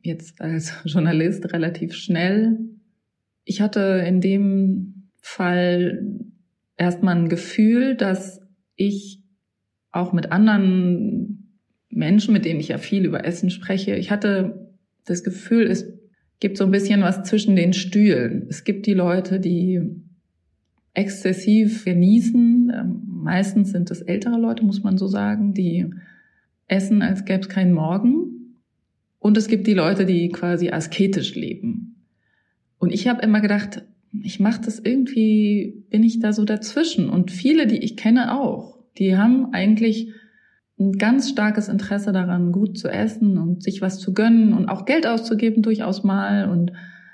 jetzt 0.00 0.40
als 0.40 0.72
Journalist 0.84 1.52
relativ 1.52 1.94
schnell. 1.94 2.58
Ich 3.44 3.60
hatte 3.60 4.04
in 4.06 4.20
dem 4.20 5.10
Fall 5.20 6.14
erstmal 6.76 7.16
ein 7.16 7.28
Gefühl, 7.28 7.96
dass 7.96 8.40
ich 8.76 9.22
auch 9.90 10.12
mit 10.12 10.30
anderen 10.30 11.58
Menschen, 11.90 12.32
mit 12.32 12.44
denen 12.44 12.60
ich 12.60 12.68
ja 12.68 12.78
viel 12.78 13.04
über 13.04 13.24
Essen 13.24 13.50
spreche, 13.50 13.96
ich 13.96 14.10
hatte 14.10 14.74
das 15.04 15.24
Gefühl, 15.24 15.66
es 15.66 15.97
gibt 16.40 16.56
so 16.56 16.64
ein 16.64 16.70
bisschen 16.70 17.02
was 17.02 17.24
zwischen 17.24 17.56
den 17.56 17.72
Stühlen. 17.72 18.46
Es 18.48 18.64
gibt 18.64 18.86
die 18.86 18.94
Leute, 18.94 19.40
die 19.40 19.80
exzessiv 20.94 21.84
genießen. 21.84 22.72
Ähm, 22.74 23.02
meistens 23.06 23.70
sind 23.70 23.90
es 23.90 24.02
ältere 24.02 24.38
Leute, 24.38 24.64
muss 24.64 24.82
man 24.82 24.98
so 24.98 25.06
sagen, 25.06 25.54
die 25.54 25.86
essen, 26.66 27.02
als 27.02 27.24
gäbe 27.24 27.40
es 27.40 27.48
keinen 27.48 27.72
Morgen. 27.72 28.56
Und 29.18 29.36
es 29.36 29.48
gibt 29.48 29.66
die 29.66 29.74
Leute, 29.74 30.06
die 30.06 30.28
quasi 30.28 30.70
asketisch 30.70 31.34
leben. 31.34 32.04
Und 32.78 32.92
ich 32.92 33.08
habe 33.08 33.22
immer 33.22 33.40
gedacht, 33.40 33.82
ich 34.22 34.40
mache 34.40 34.62
das 34.64 34.78
irgendwie, 34.78 35.84
bin 35.90 36.02
ich 36.02 36.20
da 36.20 36.32
so 36.32 36.44
dazwischen. 36.44 37.10
Und 37.10 37.30
viele, 37.30 37.66
die 37.66 37.78
ich 37.78 37.96
kenne 37.96 38.38
auch, 38.38 38.78
die 38.96 39.16
haben 39.16 39.52
eigentlich 39.52 40.12
ein 40.78 40.92
ganz 40.92 41.28
starkes 41.28 41.68
Interesse 41.68 42.12
daran, 42.12 42.52
gut 42.52 42.78
zu 42.78 42.88
essen 42.88 43.38
und 43.38 43.62
sich 43.62 43.82
was 43.82 43.98
zu 43.98 44.14
gönnen 44.14 44.52
und 44.52 44.68
auch 44.68 44.84
Geld 44.84 45.06
auszugeben 45.06 45.62
durchaus 45.62 46.04
mal 46.04 46.48
und 46.48 46.72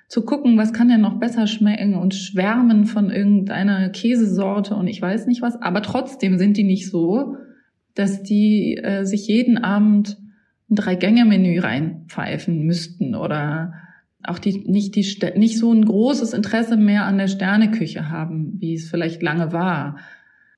zu 0.08 0.24
gucken, 0.24 0.58
was 0.58 0.72
kann 0.72 0.88
denn 0.88 1.00
noch 1.00 1.18
besser 1.18 1.46
schmecken 1.46 1.94
und 1.94 2.14
schwärmen 2.14 2.84
von 2.84 3.10
irgendeiner 3.10 3.88
Käsesorte 3.88 4.74
und 4.76 4.86
ich 4.86 5.00
weiß 5.00 5.26
nicht 5.26 5.40
was. 5.40 5.60
Aber 5.60 5.82
trotzdem 5.82 6.36
sind 6.36 6.56
die 6.56 6.64
nicht 6.64 6.90
so, 6.90 7.36
dass 7.94 8.22
die 8.22 8.76
äh, 8.76 9.04
sich 9.04 9.26
jeden 9.28 9.56
Abend 9.56 10.18
ein 10.70 10.76
Drei-Gänge-Menü 10.76 11.58
reinpfeifen 11.60 12.64
müssten 12.64 13.14
oder 13.14 13.74
auch 14.22 14.38
die 14.38 14.64
nicht 14.66 14.94
die 14.96 15.32
nicht 15.36 15.58
so 15.58 15.72
ein 15.72 15.84
großes 15.84 16.32
Interesse 16.32 16.76
mehr 16.76 17.04
an 17.04 17.18
der 17.18 17.28
Sterneküche 17.28 18.08
haben, 18.10 18.54
wie 18.58 18.74
es 18.74 18.88
vielleicht 18.90 19.22
lange 19.22 19.52
war. 19.52 19.98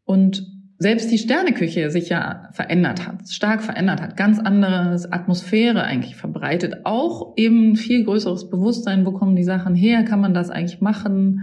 Und 0.05 0.56
selbst 0.79 1.11
die 1.11 1.19
Sterneküche 1.19 1.91
sich 1.91 2.11
ja 2.11 2.49
verändert 2.53 3.07
hat, 3.07 3.29
stark 3.31 3.63
verändert 3.63 4.03
hat, 4.03 4.17
ganz 4.17 4.39
andere 4.39 5.01
Atmosphäre 5.11 5.83
eigentlich 5.83 6.17
verbreitet, 6.17 6.85
auch 6.85 7.33
eben 7.37 7.77
viel 7.77 8.05
größeres 8.05 8.51
Bewusstsein, 8.51 9.07
wo 9.07 9.13
kommen 9.13 9.37
die 9.37 9.45
Sachen 9.45 9.75
her, 9.75 10.05
kann 10.05 10.21
man 10.21 10.35
das 10.35 10.51
eigentlich 10.51 10.81
machen, 10.83 11.43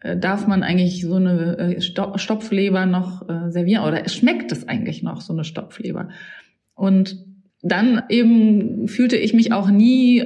äh, 0.00 0.16
darf 0.16 0.46
man 0.46 0.62
eigentlich 0.62 1.02
so 1.02 1.16
eine 1.16 1.58
äh, 1.58 1.80
Stopfleber 1.80 2.86
noch 2.86 3.28
äh, 3.28 3.50
servieren 3.50 3.84
oder 3.84 4.08
schmeckt 4.08 4.52
es 4.52 4.68
eigentlich 4.68 5.02
noch, 5.02 5.20
so 5.20 5.32
eine 5.32 5.44
Stopfleber? 5.44 6.10
Und 6.74 7.24
dann 7.62 8.04
eben 8.08 8.86
fühlte 8.88 9.16
ich 9.16 9.34
mich 9.34 9.52
auch 9.52 9.70
nie 9.70 10.24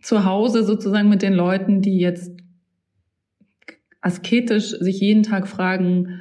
zu 0.00 0.24
Hause 0.24 0.64
sozusagen 0.64 1.08
mit 1.08 1.22
den 1.22 1.34
Leuten, 1.34 1.82
die 1.82 1.98
jetzt 1.98 2.32
asketisch 4.00 4.70
sich 4.70 5.00
jeden 5.00 5.22
Tag 5.22 5.48
fragen, 5.48 6.20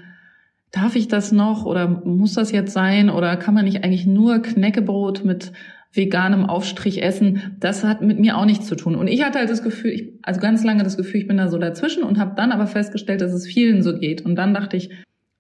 darf 0.73 0.95
ich 0.95 1.07
das 1.07 1.31
noch 1.31 1.65
oder 1.65 1.87
muss 1.87 2.33
das 2.33 2.51
jetzt 2.51 2.73
sein 2.73 3.09
oder 3.09 3.37
kann 3.37 3.53
man 3.53 3.63
nicht 3.63 3.83
eigentlich 3.83 4.05
nur 4.05 4.41
Knäckebrot 4.41 5.23
mit 5.23 5.53
veganem 5.93 6.45
Aufstrich 6.45 7.03
essen? 7.03 7.55
Das 7.59 7.83
hat 7.83 8.01
mit 8.01 8.19
mir 8.19 8.37
auch 8.37 8.45
nichts 8.45 8.65
zu 8.65 8.75
tun. 8.75 8.95
Und 8.95 9.07
ich 9.07 9.23
hatte 9.23 9.37
halt 9.39 9.51
das 9.51 9.63
Gefühl, 9.63 9.91
ich, 9.91 10.13
also 10.23 10.41
ganz 10.41 10.63
lange 10.63 10.83
das 10.83 10.97
Gefühl, 10.97 11.21
ich 11.21 11.27
bin 11.27 11.37
da 11.37 11.47
so 11.47 11.59
dazwischen 11.59 12.03
und 12.03 12.17
habe 12.17 12.33
dann 12.35 12.51
aber 12.51 12.65
festgestellt, 12.65 13.21
dass 13.21 13.31
es 13.31 13.45
vielen 13.45 13.83
so 13.83 13.97
geht. 13.97 14.23
Und 14.23 14.35
dann 14.35 14.55
dachte 14.55 14.75
ich, 14.75 14.89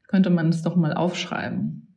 könnte 0.07 0.29
man 0.29 0.49
es 0.49 0.61
doch 0.61 0.75
mal 0.75 0.93
aufschreiben. 0.93 1.87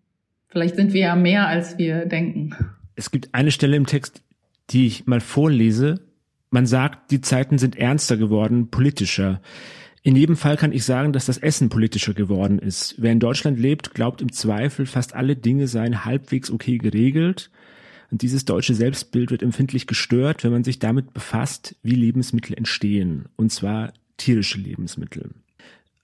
Vielleicht 0.48 0.76
sind 0.76 0.94
wir 0.94 1.02
ja 1.02 1.16
mehr, 1.16 1.46
als 1.46 1.76
wir 1.76 2.06
denken. 2.06 2.56
Es 2.94 3.10
gibt 3.10 3.34
eine 3.34 3.50
Stelle 3.50 3.76
im 3.76 3.84
Text, 3.84 4.22
die 4.70 4.86
ich 4.86 5.06
mal 5.06 5.20
vorlese. 5.20 6.00
Man 6.48 6.64
sagt, 6.64 7.10
die 7.10 7.20
Zeiten 7.20 7.58
sind 7.58 7.76
ernster 7.76 8.16
geworden, 8.16 8.70
politischer. 8.70 9.42
In 10.06 10.14
jedem 10.14 10.36
Fall 10.36 10.56
kann 10.56 10.70
ich 10.70 10.84
sagen, 10.84 11.12
dass 11.12 11.26
das 11.26 11.36
Essen 11.36 11.68
politischer 11.68 12.14
geworden 12.14 12.60
ist. 12.60 12.94
Wer 12.96 13.10
in 13.10 13.18
Deutschland 13.18 13.58
lebt, 13.58 13.92
glaubt 13.92 14.22
im 14.22 14.30
Zweifel, 14.30 14.86
fast 14.86 15.14
alle 15.14 15.34
Dinge 15.34 15.66
seien 15.66 16.04
halbwegs 16.04 16.48
okay 16.48 16.78
geregelt. 16.78 17.50
Und 18.12 18.22
dieses 18.22 18.44
deutsche 18.44 18.76
Selbstbild 18.76 19.32
wird 19.32 19.42
empfindlich 19.42 19.88
gestört, 19.88 20.44
wenn 20.44 20.52
man 20.52 20.62
sich 20.62 20.78
damit 20.78 21.12
befasst, 21.12 21.74
wie 21.82 21.96
Lebensmittel 21.96 22.56
entstehen. 22.56 23.24
Und 23.34 23.50
zwar 23.50 23.94
tierische 24.16 24.60
Lebensmittel. 24.60 25.30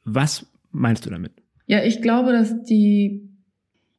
Was 0.04 0.46
meinst 0.72 1.06
du 1.06 1.10
damit? 1.10 1.30
Ja, 1.68 1.84
ich 1.84 2.02
glaube, 2.02 2.32
dass 2.32 2.60
die 2.64 3.28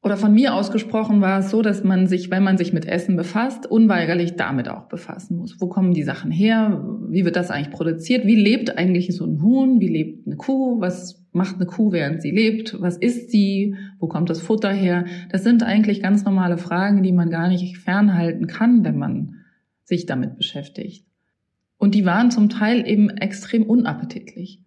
oder 0.04 0.18
von 0.18 0.34
mir 0.34 0.54
ausgesprochen 0.54 1.22
war 1.22 1.40
es 1.40 1.50
so, 1.50 1.62
dass 1.62 1.86
man 1.86 2.08
sich, 2.08 2.30
wenn 2.30 2.44
man 2.44 2.58
sich 2.58 2.74
mit 2.74 2.86
Essen 2.86 3.16
befasst, 3.16 3.66
unweigerlich 3.66 4.36
damit 4.36 4.68
auch 4.68 4.90
befassen 4.90 5.38
muss. 5.38 5.62
Wo 5.62 5.68
kommen 5.68 5.94
die 5.94 6.04
Sachen 6.04 6.30
her? 6.30 6.84
Wie 7.08 7.24
wird 7.24 7.38
das 7.38 7.50
eigentlich 7.50 7.72
produziert? 7.72 8.26
Wie 8.26 8.36
lebt 8.36 8.78
eigentlich 8.78 9.16
so 9.16 9.26
ein 9.26 9.42
Huhn? 9.42 9.80
Wie 9.80 9.88
lebt 9.88 10.28
eine 10.28 10.36
Kuh? 10.36 10.82
Was 10.82 11.24
macht 11.32 11.56
eine 11.56 11.66
Kuh, 11.68 11.94
während 11.94 12.22
sie 12.22 12.32
lebt? 12.32 12.82
Was 12.82 12.98
isst 12.98 13.32
sie? 13.32 13.76
Wo 13.98 14.08
kommt 14.08 14.30
das 14.30 14.42
Futter 14.42 14.74
her? 14.74 15.06
Das 15.32 15.44
sind 15.44 15.64
eigentlich 15.64 16.02
ganz 16.02 16.26
normale 16.26 16.58
Fragen, 16.58 17.02
die 17.02 17.14
man 17.14 17.30
gar 17.30 17.48
nicht 17.48 17.78
fernhalten 17.78 18.48
kann, 18.48 18.84
wenn 18.84 18.98
man 18.98 19.36
sich 19.86 20.06
damit 20.06 20.36
beschäftigt. 20.36 21.06
Und 21.78 21.96
die 21.96 22.06
waren 22.06 22.30
zum 22.30 22.50
Teil 22.50 22.86
eben 22.86 23.10
extrem 23.10 23.64
unappetitlich. 23.64 24.60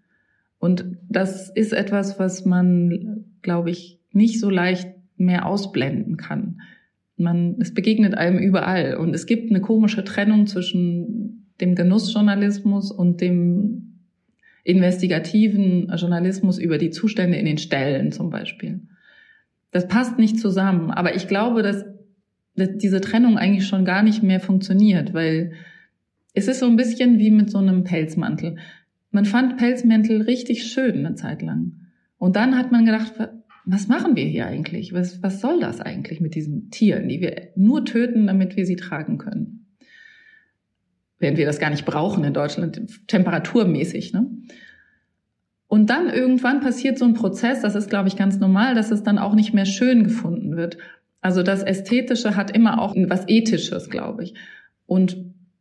Und 0.59 0.87
das 1.11 1.51
ist 1.51 1.75
etwas, 1.75 2.19
was 2.19 2.47
man, 2.47 3.27
glaube 3.43 3.71
ich, 3.71 4.01
nicht 4.13 4.41
so 4.41 4.49
leicht 4.49 4.96
mehr 5.17 5.47
ausblenden 5.47 6.17
kann. 6.17 6.61
Man, 7.17 7.57
es 7.61 7.73
begegnet 7.73 8.15
einem 8.15 8.39
überall 8.39 8.97
und 8.97 9.15
es 9.15 9.27
gibt 9.27 9.51
eine 9.51 9.61
komische 9.61 10.05
Trennung 10.05 10.47
zwischen 10.47 11.53
dem 11.61 11.75
Genussjournalismus 11.75 12.91
und 12.91 13.21
dem 13.21 14.01
investigativen 14.65 15.93
Journalismus 15.97 16.59
über 16.59 16.77
die 16.77 16.91
Zustände 16.91 17.37
in 17.39 17.47
den 17.47 17.59
Ställen 17.59 18.13
zum 18.13 18.31
Beispiel. 18.31 18.81
Das 19.71 19.89
passt 19.89 20.19
nicht 20.19 20.39
zusammen, 20.41 20.91
aber 20.91 21.15
ich 21.15 21.29
glaube, 21.29 21.63
dass, 21.63 21.85
dass 22.57 22.77
diese 22.77 23.01
Trennung 23.01 23.39
eigentlich 23.39 23.67
schon 23.67 23.85
gar 23.85 24.03
nicht 24.03 24.23
mehr 24.23 24.41
funktioniert, 24.41 25.15
weil 25.15 25.53
es 26.35 26.49
ist 26.49 26.59
so 26.59 26.67
ein 26.67 26.77
bisschen 26.77 27.19
wie 27.19 27.31
mit 27.31 27.51
so 27.51 27.59
einem 27.59 27.85
Pelzmantel. 27.85 28.57
Man 29.11 29.25
fand 29.25 29.57
Pelzmäntel 29.57 30.23
richtig 30.23 30.65
schön 30.65 31.07
eine 31.07 31.15
Zeit 31.15 31.43
lang. 31.43 31.73
Und 32.19 32.37
dann 32.37 32.59
hat 32.59 32.73
man 32.73 32.85
gedacht, 32.85 33.13
was 33.67 33.89
machen 33.89 34.15
wir 34.15 34.25
hier 34.25 34.47
eigentlich? 34.47 34.93
Was, 34.93 35.23
was 35.25 35.41
soll 35.41 35.59
das 35.59 35.81
eigentlich 35.81 36.21
mit 36.21 36.37
diesen 36.37 36.71
Tieren, 36.71 37.09
die 37.09 37.21
wir 37.21 37.49
nur 37.57 37.85
töten, 37.85 38.29
damit 38.29 38.57
wir 38.57 38.65
sie 38.65 38.77
tragen 38.77 39.19
können? 39.19 39.67
Während 41.19 41.37
wir 41.37 41.47
das 41.47 41.59
gar 41.59 41.71
nicht 41.71 41.85
brauchen 41.85 42.23
in 42.23 42.33
Deutschland, 42.33 42.81
temperaturmäßig. 43.09 44.13
Ne? 44.13 44.31
Und 45.67 45.91
dann 45.91 46.09
irgendwann 46.09 46.61
passiert 46.61 46.97
so 46.97 47.05
ein 47.05 47.15
Prozess, 47.15 47.61
das 47.61 47.75
ist, 47.75 47.91
glaube 47.91 48.07
ich, 48.09 48.17
ganz 48.17 48.39
normal, 48.39 48.77
dass 48.77 48.93
es 48.93 49.03
dann 49.03 49.19
auch 49.19 49.35
nicht 49.35 49.53
mehr 49.53 49.67
schön 49.67 50.05
gefunden 50.05 50.57
wird. 50.57 50.79
Also 51.21 51.43
das 51.43 51.65
Ästhetische 51.65 52.37
hat 52.37 52.53
immer 52.53 52.81
auch 52.81 52.95
was 52.97 53.25
Ethisches, 53.27 53.91
glaube 53.91 54.23
ich. 54.23 54.35
Und 54.87 55.17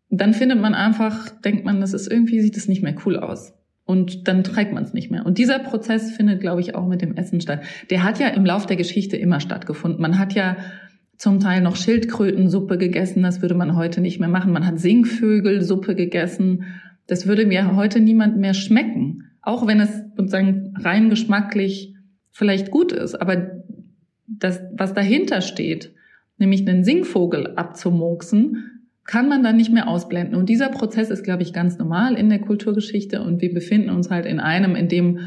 dann 0.10 0.36
findet 0.36 0.62
man 0.62 0.76
einfach, 0.76 1.30
denkt 1.42 1.66
man, 1.66 1.82
das 1.82 1.94
ist 1.94 2.12
irgendwie, 2.12 2.40
sieht 2.40 2.56
es 2.56 2.68
nicht 2.68 2.84
mehr 2.84 2.96
cool 3.04 3.18
aus. 3.18 3.54
Und 3.86 4.28
dann 4.28 4.44
trägt 4.44 4.74
man 4.74 4.84
es 4.84 4.94
nicht 4.94 5.12
mehr. 5.12 5.26
Und 5.26 5.38
dieser 5.38 5.60
Prozess 5.60 6.12
findet, 6.12 6.42
glaube 6.42 6.60
ich, 6.60 6.74
auch 6.74 6.88
mit 6.88 7.02
dem 7.04 7.16
Essen 7.16 7.40
statt. 7.40 7.62
Der 7.92 8.04
hat 8.04 8.20
ja 8.20 8.30
im 8.30 8.46
Lauf 8.46 8.66
der 8.66 8.78
Geschichte 8.78 9.16
immer 9.16 9.40
stattgefunden. 9.40 10.02
Man 10.02 10.18
hat 10.18 10.34
ja 10.34 10.58
zum 11.18 11.40
Teil 11.40 11.62
noch 11.62 11.76
Schildkrötensuppe 11.76 12.78
gegessen, 12.78 13.24
das 13.24 13.42
würde 13.42 13.54
man 13.54 13.76
heute 13.76 14.02
nicht 14.02 14.20
mehr 14.20 14.28
machen. 14.28 14.52
Man 14.52 14.66
hat 14.66 14.80
Singvögelsuppe 14.80 15.96
gegessen. 15.96 16.66
Das 17.08 17.28
würde 17.28 17.46
mir 17.46 17.76
heute 17.76 18.00
niemand 18.00 18.38
mehr 18.38 18.54
schmecken. 18.54 19.30
Auch 19.42 19.68
wenn 19.68 19.80
es 19.80 20.04
sozusagen 20.18 20.74
rein 20.76 21.10
geschmacklich 21.10 21.94
vielleicht 22.32 22.72
gut 22.72 22.92
ist. 22.92 23.16
Aber 23.16 23.52
das, 24.28 24.62
was 24.76 24.94
dahinter 24.94 25.42
steht, 25.42 25.94
nämlich 26.38 26.68
einen 26.68 26.84
Singvogel 26.84 27.54
abzumoksen, 27.56 28.75
kann 29.06 29.30
man 29.30 29.44
dann 29.44 29.56
nicht 29.56 29.72
mehr 29.72 29.88
ausblenden. 29.88 30.36
Und 30.36 30.50
dieser 30.50 30.70
Prozess 30.70 31.10
ist, 31.10 31.24
glaube 31.24 31.44
ich, 31.44 31.54
ganz 31.54 31.78
normal 31.78 32.16
in 32.16 32.30
der 32.30 32.40
Kulturgeschichte. 32.40 33.22
Und 33.22 33.42
wir 33.42 33.54
befinden 33.54 33.92
uns 33.92 34.10
halt 34.10 34.26
in 34.26 34.40
einem, 34.40 34.76
in 34.76 34.88
dem 34.88 35.20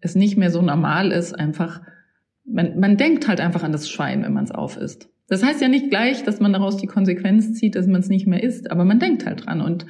es 0.00 0.14
nicht 0.14 0.36
mehr 0.36 0.50
so 0.50 0.62
normal 0.62 1.12
ist, 1.12 1.34
einfach, 1.34 1.82
man, 2.44 2.78
man 2.78 2.96
denkt 2.96 3.28
halt 3.28 3.40
einfach 3.40 3.62
an 3.62 3.72
das 3.72 3.90
Schwein, 3.90 4.22
wenn 4.22 4.32
man 4.32 4.44
es 4.44 4.50
aufisst. 4.50 5.10
Das 5.28 5.44
heißt 5.44 5.60
ja 5.60 5.68
nicht 5.68 5.90
gleich, 5.90 6.22
dass 6.22 6.40
man 6.40 6.52
daraus 6.52 6.76
die 6.76 6.86
Konsequenz 6.86 7.54
zieht, 7.54 7.74
dass 7.74 7.86
man 7.86 8.00
es 8.00 8.08
nicht 8.08 8.26
mehr 8.26 8.42
isst, 8.42 8.70
aber 8.70 8.84
man 8.84 9.00
denkt 9.00 9.26
halt 9.26 9.46
dran. 9.46 9.60
Und 9.60 9.86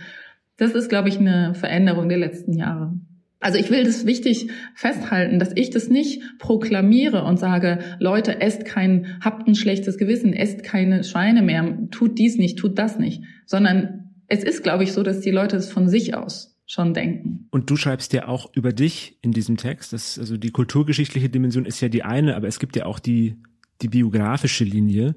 das 0.57 0.73
ist, 0.73 0.89
glaube 0.89 1.09
ich, 1.09 1.19
eine 1.19 1.55
Veränderung 1.55 2.09
der 2.09 2.19
letzten 2.19 2.55
Jahre. 2.55 2.95
Also 3.41 3.59
ich 3.59 3.71
will 3.71 3.85
das 3.85 4.07
wichtig 4.07 4.51
festhalten, 4.75 5.39
dass 5.39 5.53
ich 5.55 5.71
das 5.71 5.89
nicht 5.89 6.23
proklamiere 6.39 7.25
und 7.25 7.39
sage, 7.39 7.81
Leute, 7.99 8.41
esst 8.41 8.65
kein, 8.65 9.19
habt 9.21 9.47
ein 9.47 9.55
schlechtes 9.55 9.99
Gewissen, 9.99 10.33
esst 10.33 10.63
keine 10.63 11.05
Schweine 11.05 11.43
mehr, 11.43 11.79
tut 11.91 12.19
dies 12.19 12.39
nicht, 12.39 12.59
tut 12.59 12.79
das 12.79 12.99
nicht, 12.99 13.23
sondern 13.45 14.11
es 14.27 14.43
ist, 14.43 14.63
glaube 14.63 14.85
ich, 14.85 14.93
so, 14.93 15.03
dass 15.03 15.21
die 15.21 15.31
Leute 15.31 15.57
es 15.57 15.71
von 15.71 15.89
sich 15.89 16.15
aus 16.15 16.57
schon 16.67 16.95
denken. 16.95 17.47
Und 17.51 17.71
du 17.71 17.77
schreibst 17.77 18.13
ja 18.13 18.27
auch 18.27 18.51
über 18.55 18.73
dich 18.73 19.19
in 19.23 19.33
diesem 19.33 19.57
Text. 19.57 19.93
Das, 19.93 20.19
also 20.19 20.37
die 20.37 20.51
kulturgeschichtliche 20.51 21.29
Dimension 21.29 21.65
ist 21.65 21.81
ja 21.81 21.89
die 21.89 22.03
eine, 22.03 22.35
aber 22.35 22.49
es 22.49 22.59
gibt 22.59 22.75
ja 22.75 22.87
auch 22.87 22.99
die, 22.99 23.37
die 23.83 23.89
biografische 23.89 24.65
Linie. 24.65 25.15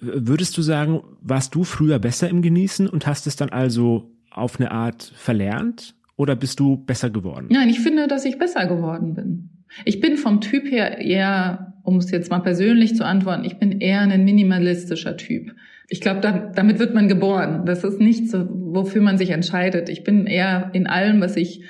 Würdest 0.00 0.58
du 0.58 0.62
sagen, 0.62 1.02
warst 1.20 1.54
du 1.54 1.62
früher 1.62 2.00
besser 2.00 2.28
im 2.28 2.42
Genießen 2.42 2.88
und 2.88 3.06
hast 3.06 3.28
es 3.28 3.36
dann 3.36 3.50
also 3.50 4.10
auf 4.30 4.58
eine 4.58 4.72
Art 4.72 5.12
verlernt? 5.14 5.94
Oder 6.16 6.36
bist 6.36 6.60
du 6.60 6.76
besser 6.76 7.10
geworden? 7.10 7.48
Nein, 7.50 7.68
ich 7.68 7.80
finde, 7.80 8.06
dass 8.06 8.24
ich 8.24 8.38
besser 8.38 8.66
geworden 8.66 9.14
bin. 9.14 9.50
Ich 9.84 10.00
bin 10.00 10.16
vom 10.16 10.40
Typ 10.40 10.70
her 10.70 10.98
eher, 10.98 11.74
um 11.82 11.96
es 11.96 12.10
jetzt 12.10 12.30
mal 12.30 12.40
persönlich 12.40 12.94
zu 12.94 13.04
antworten, 13.04 13.44
ich 13.44 13.58
bin 13.58 13.80
eher 13.80 14.00
ein 14.00 14.24
minimalistischer 14.24 15.16
Typ. 15.16 15.54
Ich 15.88 16.00
glaube, 16.00 16.20
da, 16.20 16.50
damit 16.54 16.78
wird 16.78 16.94
man 16.94 17.08
geboren. 17.08 17.64
Das 17.66 17.84
ist 17.84 18.00
nicht 18.00 18.30
so, 18.30 18.46
wofür 18.48 19.02
man 19.02 19.18
sich 19.18 19.30
entscheidet. 19.30 19.88
Ich 19.88 20.04
bin 20.04 20.26
eher 20.26 20.70
in 20.72 20.86
allem, 20.86 21.20
was 21.20 21.36
ich 21.36 21.64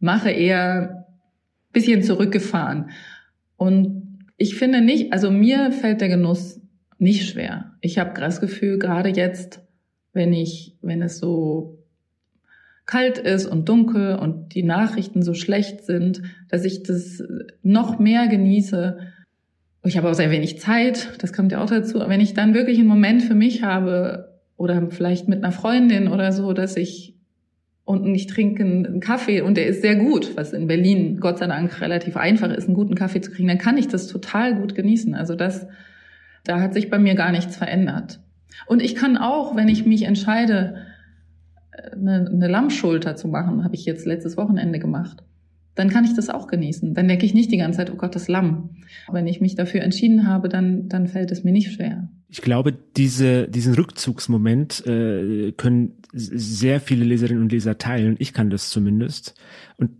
mache, 0.00 0.30
eher 0.30 1.06
bisschen 1.72 2.02
zurückgefahren. 2.02 2.90
Und 3.56 4.26
ich 4.36 4.54
finde 4.54 4.80
nicht, 4.80 5.12
also 5.12 5.30
mir 5.30 5.72
fällt 5.72 6.00
der 6.00 6.08
Genuss 6.08 6.60
nicht 6.98 7.28
schwer. 7.28 7.72
Ich 7.80 7.98
habe 7.98 8.18
das 8.18 8.40
Gefühl, 8.40 8.78
gerade 8.78 9.10
jetzt, 9.10 9.60
wenn 10.12 10.32
ich, 10.32 10.76
wenn 10.82 11.02
es 11.02 11.18
so 11.18 11.77
kalt 12.88 13.18
ist 13.18 13.46
und 13.46 13.68
dunkel 13.68 14.16
und 14.16 14.54
die 14.54 14.62
Nachrichten 14.62 15.22
so 15.22 15.34
schlecht 15.34 15.84
sind, 15.84 16.22
dass 16.48 16.64
ich 16.64 16.82
das 16.82 17.22
noch 17.62 17.98
mehr 17.98 18.28
genieße. 18.28 18.98
Ich 19.84 19.98
habe 19.98 20.08
auch 20.08 20.14
sehr 20.14 20.30
wenig 20.30 20.58
Zeit, 20.58 21.10
das 21.18 21.34
kommt 21.34 21.52
ja 21.52 21.62
auch 21.62 21.68
dazu. 21.68 22.00
Wenn 22.00 22.22
ich 22.22 22.32
dann 22.32 22.54
wirklich 22.54 22.78
einen 22.78 22.88
Moment 22.88 23.22
für 23.22 23.34
mich 23.34 23.62
habe 23.62 24.40
oder 24.56 24.90
vielleicht 24.90 25.28
mit 25.28 25.44
einer 25.44 25.52
Freundin 25.52 26.08
oder 26.08 26.32
so, 26.32 26.54
dass 26.54 26.76
ich 26.76 27.14
und 27.84 28.14
ich 28.14 28.26
trinke 28.26 28.64
einen 28.64 29.00
Kaffee 29.00 29.42
und 29.42 29.56
der 29.56 29.66
ist 29.66 29.82
sehr 29.82 29.96
gut, 29.96 30.36
was 30.36 30.52
in 30.52 30.66
Berlin 30.66 31.20
Gott 31.20 31.38
sei 31.38 31.46
Dank 31.46 31.80
relativ 31.82 32.16
einfach 32.16 32.50
ist, 32.50 32.66
einen 32.66 32.74
guten 32.74 32.94
Kaffee 32.94 33.20
zu 33.20 33.30
kriegen, 33.30 33.48
dann 33.48 33.58
kann 33.58 33.78
ich 33.78 33.88
das 33.88 34.08
total 34.08 34.56
gut 34.56 34.74
genießen. 34.74 35.14
Also 35.14 35.34
das, 35.34 35.66
da 36.44 36.60
hat 36.60 36.72
sich 36.72 36.88
bei 36.88 36.98
mir 36.98 37.14
gar 37.14 37.32
nichts 37.32 37.56
verändert. 37.56 38.20
Und 38.66 38.82
ich 38.82 38.94
kann 38.94 39.18
auch, 39.18 39.56
wenn 39.56 39.68
ich 39.68 39.86
mich 39.86 40.02
entscheide, 40.02 40.87
eine, 41.92 42.28
eine 42.28 42.48
Lammschulter 42.48 43.16
zu 43.16 43.28
machen, 43.28 43.64
habe 43.64 43.74
ich 43.74 43.84
jetzt 43.84 44.06
letztes 44.06 44.36
Wochenende 44.36 44.78
gemacht. 44.78 45.22
dann 45.74 45.90
kann 45.90 46.04
ich 46.04 46.14
das 46.14 46.28
auch 46.28 46.48
genießen. 46.48 46.94
Dann 46.94 47.06
denke 47.06 47.24
ich 47.24 47.34
nicht 47.34 47.52
die 47.52 47.56
ganze 47.56 47.76
Zeit, 47.76 47.92
oh 47.92 47.96
Gott, 47.96 48.16
das 48.16 48.26
Lamm. 48.26 48.70
Wenn 49.12 49.28
ich 49.28 49.40
mich 49.40 49.54
dafür 49.54 49.82
entschieden 49.82 50.26
habe, 50.26 50.48
dann, 50.48 50.88
dann 50.88 51.06
fällt 51.06 51.30
es 51.30 51.44
mir 51.44 51.52
nicht 51.52 51.72
schwer. 51.72 52.08
Ich 52.28 52.42
glaube, 52.42 52.74
diese, 52.96 53.46
diesen 53.46 53.74
Rückzugsmoment 53.74 54.84
äh, 54.86 55.52
können 55.52 55.92
sehr 56.12 56.80
viele 56.80 57.04
Leserinnen 57.04 57.44
und 57.44 57.52
Leser 57.52 57.78
teilen. 57.78 58.16
Ich 58.18 58.32
kann 58.32 58.50
das 58.50 58.70
zumindest. 58.70 59.34
Und 59.76 59.90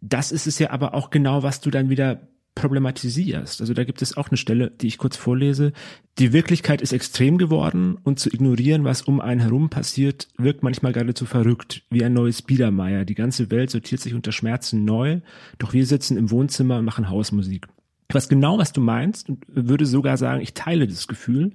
das 0.00 0.32
ist 0.32 0.46
es 0.46 0.58
ja 0.58 0.70
aber 0.70 0.94
auch 0.94 1.10
genau, 1.10 1.42
was 1.42 1.60
du 1.60 1.70
dann 1.70 1.90
wieder 1.90 2.28
problematisierst. 2.56 3.60
Also 3.60 3.72
da 3.74 3.84
gibt 3.84 4.02
es 4.02 4.16
auch 4.16 4.28
eine 4.28 4.36
Stelle, 4.36 4.70
die 4.70 4.88
ich 4.88 4.98
kurz 4.98 5.16
vorlese. 5.16 5.72
Die 6.18 6.32
Wirklichkeit 6.32 6.82
ist 6.82 6.92
extrem 6.92 7.38
geworden 7.38 7.98
und 8.02 8.18
zu 8.18 8.30
ignorieren, 8.30 8.82
was 8.82 9.02
um 9.02 9.20
einen 9.20 9.40
herum 9.40 9.70
passiert, 9.70 10.26
wirkt 10.36 10.64
manchmal 10.64 10.92
geradezu 10.92 11.26
verrückt, 11.26 11.82
wie 11.90 12.02
ein 12.02 12.14
neues 12.14 12.42
Biedermeier. 12.42 13.04
Die 13.04 13.14
ganze 13.14 13.52
Welt 13.52 13.70
sortiert 13.70 14.00
sich 14.00 14.14
unter 14.14 14.32
Schmerzen 14.32 14.84
neu, 14.84 15.20
doch 15.58 15.72
wir 15.72 15.86
sitzen 15.86 16.16
im 16.16 16.32
Wohnzimmer 16.32 16.78
und 16.78 16.84
machen 16.84 17.08
Hausmusik. 17.08 17.68
Ich 18.08 18.14
weiß 18.14 18.28
genau, 18.28 18.58
was 18.58 18.72
du 18.72 18.80
meinst 18.80 19.28
und 19.28 19.44
würde 19.48 19.86
sogar 19.86 20.16
sagen, 20.16 20.40
ich 20.40 20.54
teile 20.54 20.86
das 20.86 21.06
Gefühl. 21.06 21.52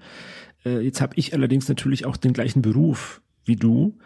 Äh, 0.63 0.81
jetzt 0.81 1.01
habe 1.01 1.13
ich 1.17 1.34
allerdings 1.34 1.67
natürlich 1.67 2.05
auch 2.05 2.15
den 2.15 2.34
gleichen 2.34 2.62
Beruf 2.62 3.22
wie 3.43 3.55
du. 3.55 3.98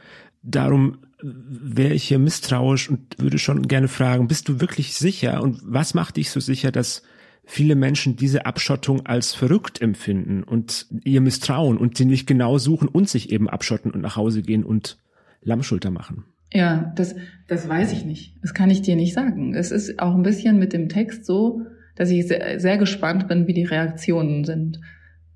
Darum 0.47 0.99
wäre 1.21 1.93
ich 1.93 2.03
hier 2.03 2.19
misstrauisch 2.19 2.89
und 2.89 3.19
würde 3.19 3.39
schon 3.39 3.67
gerne 3.67 3.87
fragen, 3.87 4.27
bist 4.27 4.47
du 4.47 4.61
wirklich 4.61 4.93
sicher 4.93 5.41
und 5.41 5.59
was 5.63 5.93
macht 5.93 6.17
dich 6.17 6.29
so 6.29 6.39
sicher, 6.39 6.71
dass 6.71 7.01
viele 7.45 7.75
Menschen 7.75 8.15
diese 8.15 8.45
Abschottung 8.45 9.05
als 9.05 9.33
verrückt 9.33 9.81
empfinden 9.81 10.43
und 10.43 10.87
ihr 11.03 11.21
misstrauen 11.21 11.77
und 11.77 11.97
sie 11.97 12.05
nicht 12.05 12.27
genau 12.27 12.57
suchen 12.57 12.87
und 12.87 13.09
sich 13.09 13.31
eben 13.31 13.49
abschotten 13.49 13.91
und 13.91 14.01
nach 14.01 14.15
Hause 14.15 14.41
gehen 14.41 14.63
und 14.63 14.97
Lammschulter 15.41 15.91
machen? 15.91 16.25
Ja, 16.53 16.93
das, 16.95 17.15
das 17.47 17.67
weiß 17.67 17.91
ich 17.91 18.05
nicht. 18.05 18.37
Das 18.41 18.53
kann 18.53 18.69
ich 18.69 18.81
dir 18.81 18.95
nicht 18.95 19.13
sagen. 19.13 19.53
Es 19.53 19.71
ist 19.71 19.99
auch 19.99 20.15
ein 20.15 20.23
bisschen 20.23 20.57
mit 20.57 20.73
dem 20.73 20.89
Text 20.89 21.25
so, 21.25 21.61
dass 21.95 22.09
ich 22.09 22.27
sehr, 22.27 22.59
sehr 22.59 22.77
gespannt 22.77 23.27
bin, 23.27 23.47
wie 23.47 23.53
die 23.53 23.65
Reaktionen 23.65 24.43
sind. 24.43 24.79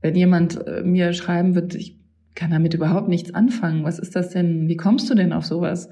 Wenn 0.02 0.16
jemand 0.16 0.66
äh, 0.66 0.82
mir 0.84 1.14
schreiben 1.14 1.56
wird, 1.56 1.76
ich 1.76 1.99
kann 2.40 2.52
damit 2.52 2.74
überhaupt 2.74 3.10
nichts 3.10 3.36
anfangen. 3.36 3.84
Was 3.84 4.00
ist 4.00 4.16
das 4.16 4.30
denn? 4.30 4.70
Wie 4.70 4.78
kommst 4.78 5.10
du 5.10 5.14
denn 5.14 5.34
auf 5.34 5.46
sowas? 5.46 5.90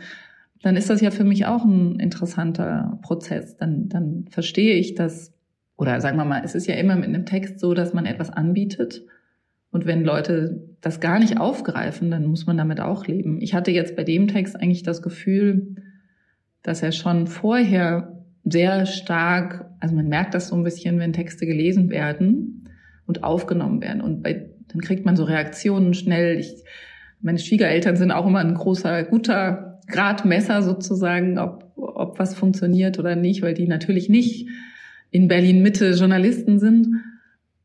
Dann 0.62 0.78
ist 0.78 0.90
das 0.90 1.02
ja 1.02 1.12
für 1.12 1.26
mich 1.26 1.46
auch 1.46 1.66
ein 1.66 2.00
interessanter 2.00 2.98
Prozess. 3.02 3.58
Dann, 3.58 3.90
dann 3.90 4.28
verstehe 4.30 4.76
ich 4.76 4.96
das. 4.96 5.34
Oder 5.76 6.00
sagen 6.00 6.18
wir 6.18 6.24
mal, 6.24 6.42
es 6.46 6.56
ist 6.56 6.66
ja 6.66 6.76
immer 6.76 6.96
mit 6.96 7.10
einem 7.10 7.26
Text 7.26 7.60
so, 7.60 7.74
dass 7.74 7.94
man 7.94 8.06
etwas 8.06 8.30
anbietet. 8.30 9.04
Und 9.72 9.86
wenn 9.86 10.06
Leute 10.06 10.70
das 10.80 11.02
gar 11.02 11.20
nicht 11.20 11.38
aufgreifen, 11.38 12.10
dann 12.10 12.26
muss 12.26 12.46
man 12.46 12.58
damit 12.58 12.80
auch 12.80 13.06
leben. 13.06 13.42
Ich 13.42 13.54
hatte 13.54 13.72
jetzt 13.72 13.98
bei 13.98 14.06
dem 14.06 14.30
Text 14.30 14.56
eigentlich 14.56 14.84
das 14.84 15.02
Gefühl, 15.02 15.76
dass 16.64 16.82
er 16.82 16.94
schon 16.94 17.28
vorher 17.28 18.24
sehr 18.46 18.86
stark, 18.86 19.70
also 19.82 19.94
man 19.94 20.08
merkt 20.08 20.34
das 20.34 20.48
so 20.48 20.56
ein 20.56 20.64
bisschen, 20.64 20.98
wenn 20.98 21.12
Texte 21.12 21.46
gelesen 21.46 21.90
werden 21.90 22.70
und 23.06 23.26
aufgenommen 23.26 23.82
werden. 23.82 24.02
Und 24.02 24.24
bei 24.24 24.50
dann 24.78 24.82
kriegt 24.82 25.06
man 25.06 25.16
so 25.16 25.24
Reaktionen 25.24 25.94
schnell. 25.96 26.40
Ich, 26.40 26.54
meine 27.20 27.40
Schwiegereltern 27.40 27.96
sind 27.96 28.12
auch 28.12 28.28
immer 28.28 28.40
ein 28.40 28.54
großer, 28.54 29.04
guter 29.04 29.80
Gradmesser 29.88 30.62
sozusagen, 30.62 31.40
ob, 31.40 31.72
ob 31.76 32.20
was 32.20 32.36
funktioniert 32.36 33.00
oder 33.00 33.16
nicht, 33.16 33.42
weil 33.42 33.56
die 33.56 33.68
natürlich 33.68 34.08
nicht 34.08 34.48
in 35.10 35.28
Berlin 35.28 35.64
Mitte 35.64 35.92
Journalisten 35.92 36.60
sind. 36.60 36.88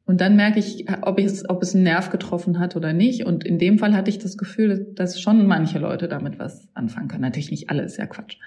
Und 0.06 0.20
dann 0.20 0.36
merke 0.36 0.58
ich, 0.58 0.86
ob 1.02 1.18
es, 1.18 1.48
ob 1.48 1.62
es 1.62 1.74
einen 1.74 1.84
Nerv 1.84 2.10
getroffen 2.10 2.58
hat 2.58 2.76
oder 2.76 2.92
nicht. 2.92 3.26
Und 3.26 3.44
in 3.44 3.58
dem 3.58 3.78
Fall 3.78 3.94
hatte 3.94 4.10
ich 4.10 4.18
das 4.18 4.38
Gefühl, 4.38 4.86
dass 4.94 5.20
schon 5.20 5.46
manche 5.46 5.78
Leute 5.78 6.08
damit 6.08 6.38
was 6.38 6.68
anfangen 6.74 7.08
können. 7.08 7.22
Natürlich 7.22 7.50
nicht 7.50 7.68
alle, 7.68 7.82
ist 7.82 7.98
ja 7.98 8.06
Quatsch. 8.06 8.38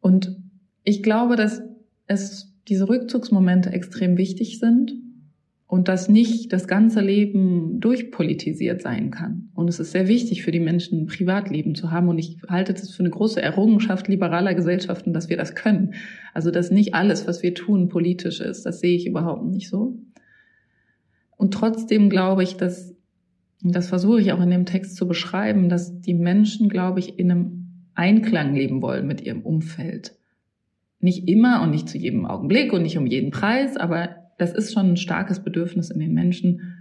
Und 0.00 0.36
ich 0.82 1.02
glaube, 1.02 1.36
dass 1.36 1.62
es 2.06 2.54
diese 2.66 2.88
Rückzugsmomente 2.88 3.70
extrem 3.70 4.18
wichtig 4.18 4.58
sind 4.58 4.92
und 5.68 5.88
dass 5.88 6.08
nicht 6.08 6.52
das 6.52 6.68
ganze 6.68 7.00
Leben 7.00 7.80
durchpolitisiert 7.80 8.82
sein 8.82 9.10
kann. 9.10 9.50
Und 9.54 9.68
es 9.68 9.80
ist 9.80 9.90
sehr 9.90 10.06
wichtig 10.06 10.42
für 10.42 10.52
die 10.52 10.60
Menschen, 10.60 11.02
ein 11.02 11.06
Privatleben 11.06 11.74
zu 11.74 11.90
haben. 11.90 12.08
Und 12.08 12.18
ich 12.18 12.38
halte 12.48 12.72
das 12.72 12.90
für 12.90 13.00
eine 13.00 13.10
große 13.10 13.42
Errungenschaft 13.42 14.06
liberaler 14.06 14.54
Gesellschaften, 14.54 15.12
dass 15.12 15.28
wir 15.28 15.36
das 15.36 15.56
können. 15.56 15.94
Also, 16.34 16.52
dass 16.52 16.70
nicht 16.70 16.94
alles, 16.94 17.26
was 17.26 17.42
wir 17.42 17.52
tun, 17.54 17.88
politisch 17.88 18.40
ist. 18.40 18.64
Das 18.64 18.78
sehe 18.78 18.96
ich 18.96 19.06
überhaupt 19.06 19.44
nicht 19.44 19.68
so. 19.68 19.98
Und 21.36 21.52
trotzdem 21.52 22.10
glaube 22.10 22.44
ich, 22.44 22.56
dass, 22.56 22.94
das 23.60 23.88
versuche 23.88 24.20
ich 24.20 24.32
auch 24.32 24.40
in 24.40 24.50
dem 24.50 24.66
Text 24.66 24.94
zu 24.94 25.08
beschreiben, 25.08 25.68
dass 25.68 26.00
die 26.00 26.14
Menschen, 26.14 26.68
glaube 26.68 27.00
ich, 27.00 27.18
in 27.18 27.30
einem 27.30 27.66
Einklang 27.96 28.54
leben 28.54 28.82
wollen 28.82 29.06
mit 29.08 29.20
ihrem 29.20 29.42
Umfeld. 29.42 30.14
Nicht 31.00 31.28
immer 31.28 31.60
und 31.62 31.70
nicht 31.70 31.88
zu 31.88 31.98
jedem 31.98 32.24
Augenblick 32.24 32.72
und 32.72 32.82
nicht 32.82 32.98
um 32.98 33.06
jeden 33.06 33.30
Preis, 33.32 33.76
aber 33.76 34.25
das 34.38 34.52
ist 34.52 34.72
schon 34.72 34.92
ein 34.92 34.96
starkes 34.96 35.40
Bedürfnis 35.40 35.90
in 35.90 36.00
den 36.00 36.12
Menschen, 36.12 36.74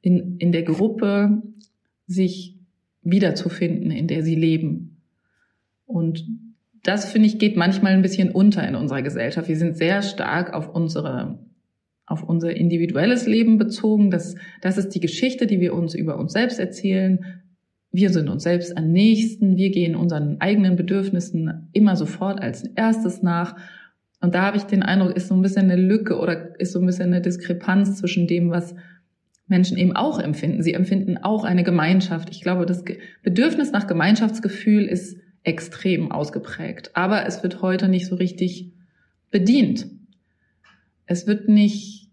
in, 0.00 0.36
in 0.38 0.52
der 0.52 0.62
Gruppe 0.62 1.42
sich 2.06 2.58
wiederzufinden, 3.02 3.90
in 3.90 4.06
der 4.06 4.22
sie 4.22 4.34
leben. 4.34 5.02
Und 5.86 6.26
das, 6.82 7.10
finde 7.10 7.28
ich, 7.28 7.38
geht 7.38 7.56
manchmal 7.56 7.92
ein 7.92 8.02
bisschen 8.02 8.30
unter 8.30 8.66
in 8.66 8.74
unserer 8.74 9.02
Gesellschaft. 9.02 9.48
Wir 9.48 9.56
sind 9.56 9.76
sehr 9.76 10.02
stark 10.02 10.54
auf 10.54 10.68
unsere, 10.68 11.38
auf 12.06 12.22
unser 12.22 12.54
individuelles 12.54 13.26
Leben 13.26 13.58
bezogen. 13.58 14.10
Das, 14.10 14.36
das 14.60 14.78
ist 14.78 14.90
die 14.90 15.00
Geschichte, 15.00 15.46
die 15.46 15.60
wir 15.60 15.74
uns 15.74 15.94
über 15.94 16.18
uns 16.18 16.32
selbst 16.32 16.58
erzählen. 16.58 17.42
Wir 17.90 18.10
sind 18.10 18.28
uns 18.28 18.42
selbst 18.42 18.76
am 18.76 18.92
nächsten. 18.92 19.56
Wir 19.56 19.70
gehen 19.70 19.96
unseren 19.96 20.40
eigenen 20.40 20.76
Bedürfnissen 20.76 21.68
immer 21.72 21.96
sofort 21.96 22.40
als 22.40 22.64
erstes 22.64 23.22
nach. 23.22 23.56
Und 24.20 24.34
da 24.34 24.42
habe 24.42 24.56
ich 24.56 24.64
den 24.64 24.82
Eindruck, 24.82 25.16
ist 25.16 25.28
so 25.28 25.34
ein 25.34 25.42
bisschen 25.42 25.70
eine 25.70 25.80
Lücke 25.80 26.18
oder 26.18 26.58
ist 26.60 26.72
so 26.72 26.80
ein 26.80 26.86
bisschen 26.86 27.06
eine 27.06 27.20
Diskrepanz 27.20 27.98
zwischen 27.98 28.26
dem, 28.26 28.50
was 28.50 28.74
Menschen 29.46 29.78
eben 29.78 29.94
auch 29.94 30.18
empfinden. 30.18 30.62
Sie 30.62 30.74
empfinden 30.74 31.18
auch 31.18 31.44
eine 31.44 31.62
Gemeinschaft. 31.62 32.28
Ich 32.30 32.42
glaube, 32.42 32.66
das 32.66 32.84
Bedürfnis 33.22 33.72
nach 33.72 33.86
Gemeinschaftsgefühl 33.86 34.84
ist 34.84 35.18
extrem 35.44 36.10
ausgeprägt. 36.10 36.90
Aber 36.94 37.26
es 37.26 37.42
wird 37.42 37.62
heute 37.62 37.88
nicht 37.88 38.06
so 38.06 38.16
richtig 38.16 38.72
bedient. 39.30 39.86
Es 41.06 41.26
wird 41.26 41.48
nicht, 41.48 42.10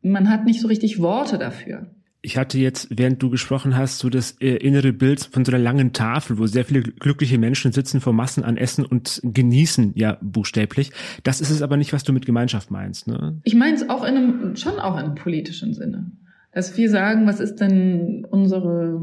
man 0.00 0.30
hat 0.30 0.44
nicht 0.44 0.60
so 0.60 0.68
richtig 0.68 1.00
Worte 1.00 1.38
dafür 1.38 1.90
ich 2.24 2.38
hatte 2.38 2.56
jetzt, 2.58 2.86
während 2.96 3.20
du 3.20 3.30
gesprochen 3.30 3.76
hast, 3.76 3.98
so 3.98 4.08
das 4.08 4.36
äh, 4.40 4.54
innere 4.54 4.92
Bild 4.92 5.28
von 5.32 5.44
so 5.44 5.50
einer 5.50 5.62
langen 5.62 5.92
Tafel, 5.92 6.38
wo 6.38 6.46
sehr 6.46 6.64
viele 6.64 6.82
glückliche 6.82 7.36
Menschen 7.36 7.72
sitzen 7.72 8.00
vor 8.00 8.12
Massen 8.12 8.44
an 8.44 8.56
Essen 8.56 8.86
und 8.86 9.20
genießen, 9.24 9.92
ja, 9.96 10.18
buchstäblich. 10.22 10.92
Das 11.24 11.40
ist 11.40 11.50
es 11.50 11.62
aber 11.62 11.76
nicht, 11.76 11.92
was 11.92 12.04
du 12.04 12.12
mit 12.12 12.24
Gemeinschaft 12.24 12.70
meinst, 12.70 13.08
ne? 13.08 13.40
Ich 13.42 13.56
meine 13.56 13.74
es 13.74 13.90
auch 13.90 14.04
in 14.04 14.16
einem, 14.16 14.56
schon 14.56 14.78
auch 14.78 14.96
in 14.96 15.04
einem 15.04 15.14
politischen 15.16 15.74
Sinne. 15.74 16.12
Dass 16.52 16.76
wir 16.76 16.88
sagen, 16.88 17.26
was 17.26 17.40
ist 17.40 17.56
denn 17.56 18.24
unsere, 18.30 19.00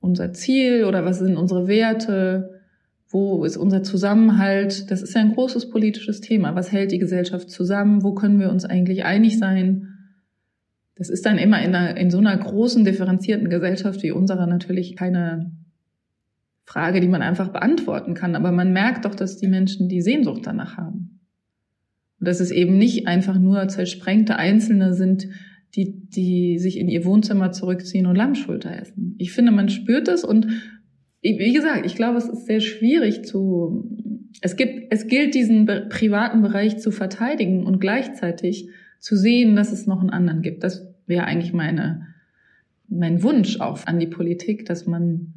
unser 0.00 0.32
Ziel 0.32 0.84
oder 0.84 1.04
was 1.04 1.18
sind 1.18 1.36
unsere 1.36 1.68
Werte? 1.68 2.60
Wo 3.08 3.44
ist 3.44 3.58
unser 3.58 3.82
Zusammenhalt? 3.82 4.90
Das 4.90 5.02
ist 5.02 5.14
ja 5.14 5.20
ein 5.20 5.34
großes 5.34 5.68
politisches 5.68 6.22
Thema. 6.22 6.54
Was 6.54 6.72
hält 6.72 6.92
die 6.92 6.98
Gesellschaft 6.98 7.50
zusammen? 7.50 8.02
Wo 8.02 8.14
können 8.14 8.40
wir 8.40 8.50
uns 8.50 8.64
eigentlich 8.64 9.04
einig 9.04 9.38
sein? 9.38 9.95
Das 10.96 11.10
ist 11.10 11.26
dann 11.26 11.38
immer 11.38 11.62
in, 11.62 11.74
einer, 11.74 11.96
in 11.96 12.10
so 12.10 12.18
einer 12.18 12.36
großen, 12.36 12.84
differenzierten 12.84 13.50
Gesellschaft 13.50 14.02
wie 14.02 14.10
unserer 14.10 14.46
natürlich 14.46 14.96
keine 14.96 15.52
Frage, 16.64 17.00
die 17.00 17.08
man 17.08 17.22
einfach 17.22 17.48
beantworten 17.48 18.14
kann. 18.14 18.34
Aber 18.34 18.50
man 18.50 18.72
merkt 18.72 19.04
doch, 19.04 19.14
dass 19.14 19.36
die 19.36 19.46
Menschen 19.46 19.88
die 19.88 20.00
Sehnsucht 20.00 20.42
danach 20.44 20.76
haben. 20.76 21.20
Und 22.18 22.26
dass 22.26 22.40
es 22.40 22.50
eben 22.50 22.78
nicht 22.78 23.06
einfach 23.06 23.38
nur 23.38 23.68
zersprengte 23.68 24.36
Einzelne 24.36 24.94
sind, 24.94 25.28
die, 25.74 26.08
die 26.08 26.58
sich 26.58 26.78
in 26.78 26.88
ihr 26.88 27.04
Wohnzimmer 27.04 27.52
zurückziehen 27.52 28.06
und 28.06 28.16
Lammschulter 28.16 28.74
essen. 28.80 29.14
Ich 29.18 29.32
finde, 29.32 29.52
man 29.52 29.68
spürt 29.68 30.08
das 30.08 30.24
und 30.24 30.46
wie 31.22 31.52
gesagt, 31.52 31.84
ich 31.84 31.96
glaube, 31.96 32.18
es 32.18 32.28
ist 32.28 32.46
sehr 32.46 32.60
schwierig 32.60 33.24
zu, 33.24 33.90
es 34.40 34.56
gibt, 34.56 34.92
es 34.92 35.08
gilt 35.08 35.34
diesen 35.34 35.66
privaten 35.88 36.40
Bereich 36.40 36.78
zu 36.78 36.90
verteidigen 36.90 37.66
und 37.66 37.80
gleichzeitig 37.80 38.70
zu 39.00 39.16
sehen, 39.16 39.56
dass 39.56 39.72
es 39.72 39.86
noch 39.86 40.00
einen 40.00 40.10
anderen 40.10 40.42
gibt. 40.42 40.64
Das 40.64 40.86
wäre 41.06 41.24
eigentlich 41.24 41.52
meine, 41.52 42.06
mein 42.88 43.22
Wunsch 43.22 43.60
auch 43.60 43.86
an 43.86 43.98
die 43.98 44.06
Politik, 44.06 44.64
dass 44.66 44.86
man, 44.86 45.34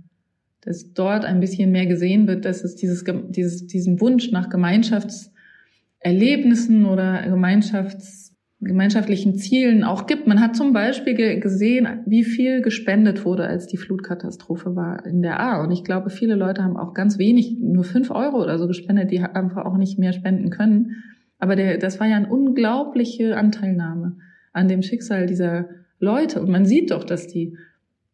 dass 0.62 0.94
dort 0.94 1.26
ein 1.26 1.40
bisschen 1.40 1.72
mehr 1.72 1.86
gesehen 1.86 2.28
wird, 2.28 2.46
dass 2.46 2.64
es 2.64 2.76
dieses, 2.76 3.04
dieses, 3.30 3.68
diesen 3.68 4.02
Wunsch 4.02 4.32
nach 4.32 4.50
Gemeinschaftserlebnissen 4.50 6.86
oder 6.86 7.22
Gemeinschafts, 7.24 8.28
gemeinschaftlichen 8.62 9.36
Zielen 9.36 9.86
auch 9.86 10.06
gibt. 10.06 10.28
Man 10.28 10.42
hat 10.42 10.54
zum 10.56 10.74
Beispiel 10.74 11.40
gesehen, 11.40 12.02
wie 12.06 12.26
viel 12.26 12.62
gespendet 12.62 13.24
wurde, 13.24 13.48
als 13.48 13.68
die 13.68 13.78
Flutkatastrophe 13.78 14.76
war 14.76 15.06
in 15.06 15.22
der 15.22 15.40
A. 15.40 15.64
Und 15.64 15.72
ich 15.72 15.86
glaube, 15.86 16.10
viele 16.10 16.36
Leute 16.36 16.62
haben 16.64 16.76
auch 16.76 16.94
ganz 16.94 17.18
wenig, 17.18 17.56
nur 17.60 17.86
fünf 17.86 18.12
Euro 18.12 18.44
oder 18.44 18.60
so 18.60 18.68
gespendet, 18.68 19.12
die 19.12 19.22
einfach 19.22 19.66
auch 19.66 19.78
nicht 19.78 19.98
mehr 19.98 20.12
spenden 20.12 20.50
können. 20.50 20.98
Aber 21.40 21.56
der, 21.56 21.78
das 21.78 22.00
war 22.00 22.08
ja 22.08 22.18
eine 22.18 22.30
unglaubliche 22.30 23.38
Anteilnahme 23.38 24.18
an 24.54 24.68
dem 24.68 24.84
Schicksal 24.84 25.26
dieser 25.26 25.70
Leute. 26.00 26.42
Und 26.42 26.50
man 26.50 26.66
sieht 26.66 26.92
doch, 26.92 27.04
dass 27.04 27.28
die 27.28 27.58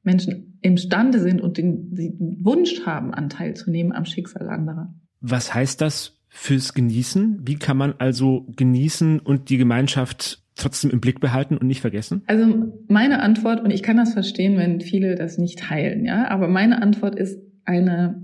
Menschen 0.03 0.57
imstande 0.61 1.19
sind 1.19 1.41
und 1.41 1.57
den, 1.57 1.95
den 1.95 2.37
Wunsch 2.43 2.85
haben, 2.85 3.13
Anteil 3.13 3.55
zu 3.55 3.71
nehmen 3.71 3.91
am 3.91 4.05
Schicksal 4.05 4.47
anderer. 4.49 4.93
Was 5.19 5.53
heißt 5.53 5.81
das 5.81 6.19
fürs 6.29 6.73
Genießen? 6.73 7.41
Wie 7.43 7.55
kann 7.55 7.77
man 7.77 7.95
also 7.97 8.45
genießen 8.55 9.19
und 9.19 9.49
die 9.49 9.57
Gemeinschaft 9.57 10.43
trotzdem 10.55 10.91
im 10.91 11.01
Blick 11.01 11.19
behalten 11.19 11.57
und 11.57 11.67
nicht 11.67 11.81
vergessen? 11.81 12.21
Also 12.27 12.71
meine 12.87 13.21
Antwort, 13.21 13.61
und 13.63 13.71
ich 13.71 13.83
kann 13.83 13.97
das 13.97 14.13
verstehen, 14.13 14.57
wenn 14.57 14.81
viele 14.81 15.15
das 15.15 15.37
nicht 15.37 15.59
teilen, 15.59 16.05
ja, 16.05 16.27
aber 16.29 16.47
meine 16.47 16.81
Antwort 16.81 17.15
ist 17.15 17.39
eine, 17.65 18.23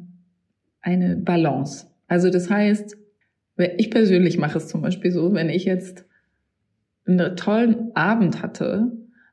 eine 0.81 1.15
Balance. 1.17 1.87
Also 2.07 2.29
das 2.29 2.49
heißt, 2.49 2.97
ich 3.65 3.89
persönlich 3.89 4.37
mache 4.37 4.57
es 4.57 4.67
zum 4.67 4.81
Beispiel 4.81 5.11
so, 5.11 5.33
wenn 5.33 5.49
ich 5.49 5.65
jetzt 5.65 6.05
einen 7.05 7.35
tollen 7.35 7.95
Abend 7.95 8.41
hatte 8.41 8.91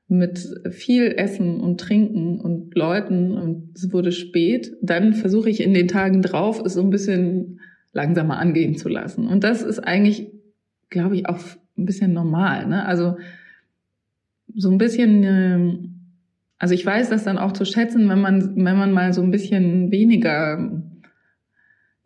mit 0.09 0.39
viel 0.71 1.13
Essen 1.17 1.61
und 1.61 1.81
Trinken 1.81 2.41
und 2.41 2.75
Leuten 2.75 3.33
und 3.37 3.77
es 3.77 3.93
wurde 3.93 4.11
spät, 4.11 4.73
dann 4.81 5.13
versuche 5.13 5.51
ich 5.51 5.61
in 5.61 5.75
den 5.75 5.87
Tagen 5.87 6.23
drauf, 6.23 6.63
es 6.65 6.75
so 6.75 6.81
ein 6.81 6.91
bisschen 6.91 7.61
langsamer 7.93 8.39
angehen 8.39 8.77
zu 8.77 8.89
lassen. 8.89 9.27
Und 9.27 9.45
das 9.45 9.63
ist 9.63 9.81
eigentlich, 9.81 10.31
glaube 10.89 11.17
ich, 11.17 11.29
auch 11.29 11.39
ein 11.77 11.85
bisschen 11.85 12.13
normal. 12.15 12.67
Ne? 12.67 12.87
Also 12.87 13.17
so 14.55 14.71
ein 14.71 14.79
bisschen, 14.79 15.25
äh, 15.25 15.79
also 16.59 16.75
ich 16.75 16.85
weiß 16.85 17.11
das 17.11 17.25
dann 17.25 17.39
auch 17.39 17.53
zu 17.53 17.67
schätzen, 17.67 18.09
wenn 18.09 18.21
man, 18.21 18.57
wenn 18.57 18.79
man 18.79 18.93
mal 18.93 19.13
so 19.13 19.23
ein 19.23 19.31
bisschen 19.31 19.91
weniger 19.91 20.83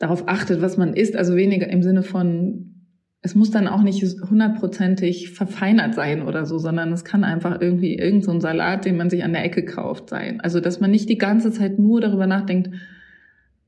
darauf 0.03 0.27
achtet, 0.27 0.61
was 0.61 0.77
man 0.77 0.95
isst, 0.95 1.15
also 1.15 1.37
weniger 1.37 1.69
im 1.69 1.85
Sinne 1.85 2.03
von, 2.03 2.75
es 3.21 3.37
muss 3.37 3.53
dann 3.53 3.69
auch 3.69 3.83
nicht 3.83 4.03
hundertprozentig 4.03 5.31
verfeinert 5.31 5.95
sein 5.95 6.23
oder 6.23 6.45
so, 6.45 6.59
sondern 6.59 6.93
es 6.93 7.05
kann 7.05 7.23
einfach 7.23 7.61
irgendwie 7.61 7.97
irgend 7.97 8.25
so 8.25 8.41
Salat, 8.41 8.85
den 8.85 8.97
man 8.97 9.11
sich 9.11 9.23
an 9.23 9.33
der 9.33 9.45
Ecke 9.45 9.65
kauft, 9.65 10.11
sein. 10.11 10.41
Also 10.41 10.59
dass 10.59 10.81
man 10.81 10.91
nicht 10.91 11.09
die 11.09 11.19
ganze 11.19 11.53
Zeit 11.53 11.79
nur 11.79 12.01
darüber 12.01 12.27
nachdenkt, 12.27 12.71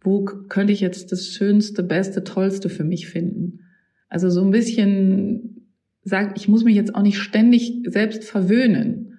wo 0.01 0.25
könnte 0.25 0.73
ich 0.73 0.81
jetzt 0.81 1.13
das 1.13 1.29
Schönste, 1.29 1.85
Beste, 1.85 2.25
Tollste 2.25 2.69
für 2.69 2.85
mich 2.85 3.07
finden. 3.07 3.61
Also 4.09 4.29
so 4.29 4.43
ein 4.43 4.51
bisschen 4.51 5.71
sagt, 6.03 6.37
ich 6.37 6.49
muss 6.49 6.65
mich 6.65 6.75
jetzt 6.75 6.97
auch 6.97 7.03
nicht 7.03 7.19
ständig 7.19 7.85
selbst 7.87 8.25
verwöhnen, 8.25 9.14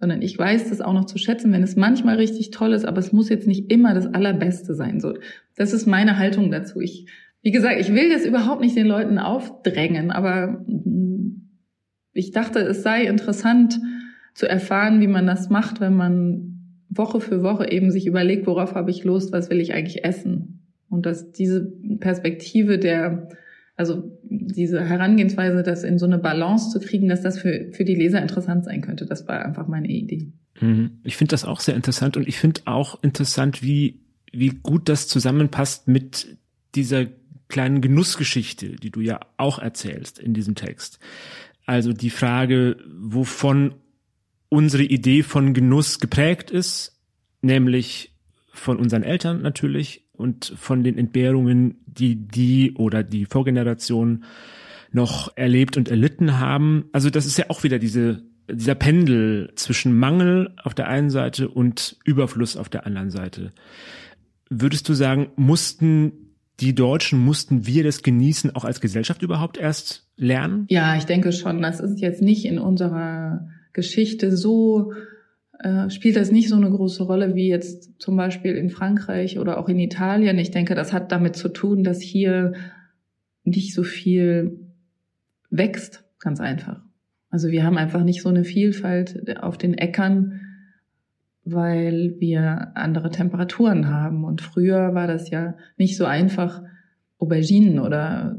sondern 0.00 0.22
ich 0.22 0.36
weiß 0.38 0.70
das 0.70 0.80
auch 0.80 0.94
noch 0.94 1.04
zu 1.04 1.18
schätzen, 1.18 1.52
wenn 1.52 1.62
es 1.62 1.76
manchmal 1.76 2.16
richtig 2.16 2.50
toll 2.50 2.72
ist, 2.72 2.86
aber 2.86 2.98
es 2.98 3.12
muss 3.12 3.28
jetzt 3.28 3.46
nicht 3.46 3.70
immer 3.70 3.92
das 3.92 4.06
Allerbeste 4.06 4.74
sein. 4.74 4.98
So, 4.98 5.14
das 5.56 5.74
ist 5.74 5.86
meine 5.86 6.18
Haltung 6.18 6.50
dazu. 6.50 6.80
Ich, 6.80 7.06
wie 7.42 7.50
gesagt, 7.50 7.78
ich 7.78 7.92
will 7.92 8.10
das 8.10 8.24
überhaupt 8.24 8.62
nicht 8.62 8.76
den 8.76 8.86
Leuten 8.86 9.18
aufdrängen, 9.18 10.10
aber 10.10 10.64
ich 12.14 12.30
dachte, 12.32 12.60
es 12.60 12.82
sei 12.82 13.04
interessant 13.04 13.78
zu 14.34 14.48
erfahren, 14.48 15.02
wie 15.02 15.06
man 15.06 15.26
das 15.26 15.50
macht, 15.50 15.80
wenn 15.82 15.94
man 15.94 16.50
Woche 16.88 17.20
für 17.20 17.42
Woche 17.42 17.70
eben 17.70 17.90
sich 17.90 18.06
überlegt, 18.06 18.46
worauf 18.46 18.74
habe 18.74 18.90
ich 18.90 19.04
Lust, 19.04 19.32
was 19.32 19.50
will 19.50 19.60
ich 19.60 19.74
eigentlich 19.74 20.04
essen. 20.04 20.66
Und 20.88 21.04
dass 21.06 21.30
diese 21.30 21.72
Perspektive 22.00 22.78
der 22.78 23.28
also 23.80 24.12
diese 24.28 24.84
Herangehensweise, 24.84 25.62
das 25.62 25.84
in 25.84 25.98
so 25.98 26.04
eine 26.04 26.18
Balance 26.18 26.68
zu 26.68 26.86
kriegen, 26.86 27.08
dass 27.08 27.22
das 27.22 27.38
für, 27.38 27.70
für 27.72 27.86
die 27.86 27.94
Leser 27.94 28.20
interessant 28.20 28.66
sein 28.66 28.82
könnte, 28.82 29.06
das 29.06 29.26
war 29.26 29.42
einfach 29.42 29.68
meine 29.68 29.88
Idee. 29.88 30.34
Mhm. 30.60 30.98
Ich 31.02 31.16
finde 31.16 31.30
das 31.30 31.46
auch 31.46 31.60
sehr 31.60 31.76
interessant 31.76 32.18
und 32.18 32.28
ich 32.28 32.36
finde 32.36 32.60
auch 32.66 33.02
interessant, 33.02 33.62
wie, 33.62 34.02
wie 34.32 34.50
gut 34.50 34.90
das 34.90 35.08
zusammenpasst 35.08 35.88
mit 35.88 36.36
dieser 36.74 37.06
kleinen 37.48 37.80
Genussgeschichte, 37.80 38.76
die 38.76 38.90
du 38.90 39.00
ja 39.00 39.20
auch 39.38 39.58
erzählst 39.58 40.18
in 40.18 40.34
diesem 40.34 40.56
Text. 40.56 40.98
Also 41.64 41.94
die 41.94 42.10
Frage, 42.10 42.76
wovon 42.86 43.76
unsere 44.50 44.82
Idee 44.82 45.22
von 45.22 45.54
Genuss 45.54 46.00
geprägt 46.00 46.50
ist, 46.50 47.00
nämlich 47.40 48.12
von 48.52 48.76
unseren 48.76 49.04
Eltern 49.04 49.40
natürlich 49.40 50.04
und 50.20 50.52
von 50.56 50.84
den 50.84 50.98
Entbehrungen, 50.98 51.76
die 51.86 52.14
die 52.14 52.74
oder 52.74 53.02
die 53.02 53.24
Vorgeneration 53.24 54.24
noch 54.92 55.36
erlebt 55.36 55.76
und 55.76 55.88
erlitten 55.88 56.38
haben. 56.38 56.84
Also 56.92 57.10
das 57.10 57.26
ist 57.26 57.38
ja 57.38 57.46
auch 57.48 57.62
wieder 57.62 57.78
diese, 57.78 58.22
dieser 58.50 58.74
Pendel 58.74 59.52
zwischen 59.54 59.96
Mangel 59.96 60.54
auf 60.62 60.74
der 60.74 60.88
einen 60.88 61.10
Seite 61.10 61.48
und 61.48 61.96
Überfluss 62.04 62.56
auf 62.56 62.68
der 62.68 62.86
anderen 62.86 63.10
Seite. 63.10 63.52
Würdest 64.48 64.88
du 64.88 64.94
sagen, 64.94 65.30
mussten 65.36 66.34
die 66.58 66.74
Deutschen, 66.74 67.18
mussten 67.18 67.66
wir 67.66 67.84
das 67.84 68.02
Genießen 68.02 68.54
auch 68.54 68.64
als 68.64 68.80
Gesellschaft 68.80 69.22
überhaupt 69.22 69.56
erst 69.56 70.06
lernen? 70.16 70.66
Ja, 70.68 70.96
ich 70.96 71.04
denke 71.04 71.32
schon. 71.32 71.62
Das 71.62 71.80
ist 71.80 72.00
jetzt 72.00 72.20
nicht 72.20 72.44
in 72.44 72.58
unserer 72.58 73.48
Geschichte 73.72 74.36
so 74.36 74.92
äh, 75.62 75.90
spielt 75.90 76.16
das 76.16 76.32
nicht 76.32 76.48
so 76.48 76.56
eine 76.56 76.70
große 76.70 77.02
Rolle 77.02 77.34
wie 77.34 77.48
jetzt 77.48 78.00
zum 78.00 78.16
Beispiel 78.16 78.54
in 78.54 78.70
Frankreich 78.70 79.38
oder 79.38 79.58
auch 79.58 79.68
in 79.68 79.78
Italien. 79.78 80.38
Ich 80.38 80.50
denke, 80.50 80.74
das 80.74 80.92
hat 80.92 81.12
damit 81.12 81.36
zu 81.36 81.48
tun, 81.48 81.84
dass 81.84 82.00
hier 82.00 82.52
nicht 83.44 83.74
so 83.74 83.82
viel 83.82 84.58
wächst, 85.50 86.04
ganz 86.18 86.40
einfach. 86.40 86.80
Also 87.28 87.50
wir 87.50 87.64
haben 87.64 87.76
einfach 87.76 88.02
nicht 88.04 88.22
so 88.22 88.28
eine 88.28 88.44
Vielfalt 88.44 89.38
auf 89.42 89.58
den 89.58 89.74
Äckern, 89.74 90.40
weil 91.44 92.16
wir 92.18 92.72
andere 92.74 93.10
Temperaturen 93.10 93.88
haben. 93.88 94.24
Und 94.24 94.40
früher 94.40 94.94
war 94.94 95.06
das 95.06 95.30
ja 95.30 95.56
nicht 95.76 95.96
so 95.96 96.06
einfach, 96.06 96.62
Auberginen 97.18 97.80
oder 97.80 98.34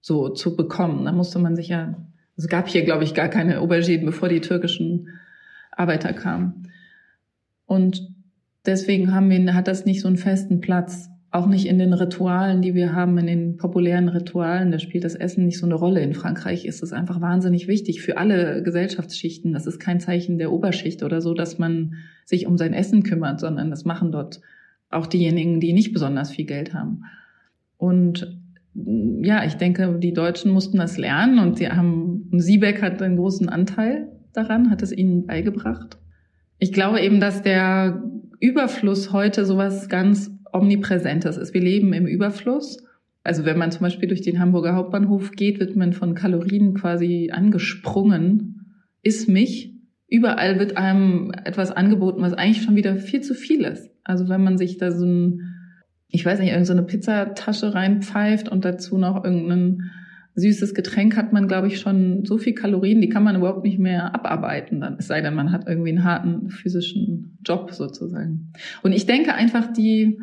so 0.00 0.28
zu 0.28 0.56
bekommen. 0.56 1.04
Da 1.06 1.12
musste 1.12 1.40
man 1.40 1.56
sich 1.56 1.68
ja, 1.68 2.06
es 2.36 2.46
gab 2.46 2.68
hier, 2.68 2.84
glaube 2.84 3.02
ich, 3.02 3.14
gar 3.14 3.28
keine 3.28 3.58
Auberginen, 3.60 4.06
bevor 4.06 4.28
die 4.28 4.40
türkischen 4.40 5.08
Arbeiter 5.80 6.12
kamen. 6.12 6.68
Und 7.66 8.08
deswegen 8.66 9.14
haben 9.14 9.30
wir, 9.30 9.54
hat 9.54 9.66
das 9.66 9.86
nicht 9.86 10.00
so 10.00 10.08
einen 10.08 10.18
festen 10.18 10.60
Platz. 10.60 11.08
Auch 11.32 11.46
nicht 11.46 11.66
in 11.66 11.78
den 11.78 11.92
Ritualen, 11.92 12.60
die 12.60 12.74
wir 12.74 12.92
haben, 12.92 13.16
in 13.16 13.26
den 13.28 13.56
populären 13.56 14.08
Ritualen. 14.08 14.72
Da 14.72 14.80
spielt 14.80 15.04
das 15.04 15.14
Essen 15.14 15.46
nicht 15.46 15.58
so 15.58 15.66
eine 15.66 15.76
Rolle. 15.76 16.00
In 16.00 16.12
Frankreich 16.12 16.66
ist 16.66 16.82
es 16.82 16.92
einfach 16.92 17.20
wahnsinnig 17.20 17.68
wichtig 17.68 18.02
für 18.02 18.18
alle 18.18 18.64
Gesellschaftsschichten. 18.64 19.52
Das 19.52 19.66
ist 19.66 19.78
kein 19.78 20.00
Zeichen 20.00 20.38
der 20.38 20.50
Oberschicht 20.50 21.04
oder 21.04 21.20
so, 21.20 21.32
dass 21.32 21.58
man 21.58 21.94
sich 22.24 22.46
um 22.48 22.58
sein 22.58 22.74
Essen 22.74 23.04
kümmert, 23.04 23.38
sondern 23.38 23.70
das 23.70 23.84
machen 23.84 24.10
dort 24.10 24.40
auch 24.90 25.06
diejenigen, 25.06 25.60
die 25.60 25.72
nicht 25.72 25.92
besonders 25.92 26.32
viel 26.32 26.46
Geld 26.46 26.74
haben. 26.74 27.04
Und 27.76 28.36
ja, 28.74 29.44
ich 29.44 29.54
denke, 29.54 29.98
die 30.00 30.12
Deutschen 30.12 30.50
mussten 30.50 30.78
das 30.78 30.98
lernen 30.98 31.38
und 31.38 31.58
sie 31.58 31.68
haben, 31.68 32.28
Siebeck 32.32 32.82
hat 32.82 33.00
einen 33.00 33.16
großen 33.16 33.48
Anteil 33.48 34.08
daran? 34.32 34.70
Hat 34.70 34.82
es 34.82 34.92
Ihnen 34.92 35.26
beigebracht? 35.26 35.98
Ich 36.58 36.72
glaube 36.72 37.00
eben, 37.00 37.20
dass 37.20 37.42
der 37.42 38.02
Überfluss 38.38 39.12
heute 39.12 39.44
sowas 39.44 39.88
ganz 39.88 40.30
Omnipräsentes 40.52 41.36
ist. 41.36 41.54
Wir 41.54 41.60
leben 41.60 41.92
im 41.92 42.06
Überfluss. 42.06 42.84
Also 43.22 43.44
wenn 43.44 43.58
man 43.58 43.70
zum 43.70 43.82
Beispiel 43.82 44.08
durch 44.08 44.22
den 44.22 44.40
Hamburger 44.40 44.74
Hauptbahnhof 44.74 45.32
geht, 45.32 45.60
wird 45.60 45.76
man 45.76 45.92
von 45.92 46.14
Kalorien 46.14 46.74
quasi 46.74 47.30
angesprungen. 47.32 48.74
Ist 49.02 49.28
mich. 49.28 49.74
Überall 50.08 50.58
wird 50.58 50.76
einem 50.76 51.32
etwas 51.44 51.70
angeboten, 51.70 52.22
was 52.22 52.32
eigentlich 52.32 52.62
schon 52.62 52.76
wieder 52.76 52.96
viel 52.96 53.20
zu 53.20 53.34
viel 53.34 53.62
ist. 53.62 53.90
Also 54.02 54.28
wenn 54.28 54.42
man 54.42 54.58
sich 54.58 54.78
da 54.78 54.90
so 54.90 55.06
ein, 55.06 55.54
ich 56.08 56.26
weiß 56.26 56.40
nicht, 56.40 56.50
irgendeine 56.50 56.80
so 56.80 56.86
Pizzatasche 56.86 57.74
reinpfeift 57.74 58.48
und 58.48 58.64
dazu 58.64 58.98
noch 58.98 59.24
irgendeinen 59.24 59.90
süßes 60.34 60.74
Getränk 60.74 61.16
hat 61.16 61.32
man, 61.32 61.48
glaube 61.48 61.66
ich, 61.66 61.80
schon 61.80 62.24
so 62.24 62.38
viel 62.38 62.54
Kalorien, 62.54 63.00
die 63.00 63.08
kann 63.08 63.24
man 63.24 63.36
überhaupt 63.36 63.64
nicht 63.64 63.78
mehr 63.78 64.14
abarbeiten, 64.14 64.80
dann, 64.80 64.96
es 64.98 65.06
sei 65.06 65.20
denn, 65.20 65.34
man 65.34 65.52
hat 65.52 65.66
irgendwie 65.66 65.90
einen 65.90 66.04
harten 66.04 66.50
physischen 66.50 67.38
Job 67.44 67.72
sozusagen. 67.72 68.52
Und 68.82 68.92
ich 68.92 69.06
denke 69.06 69.34
einfach, 69.34 69.72
die, 69.72 70.20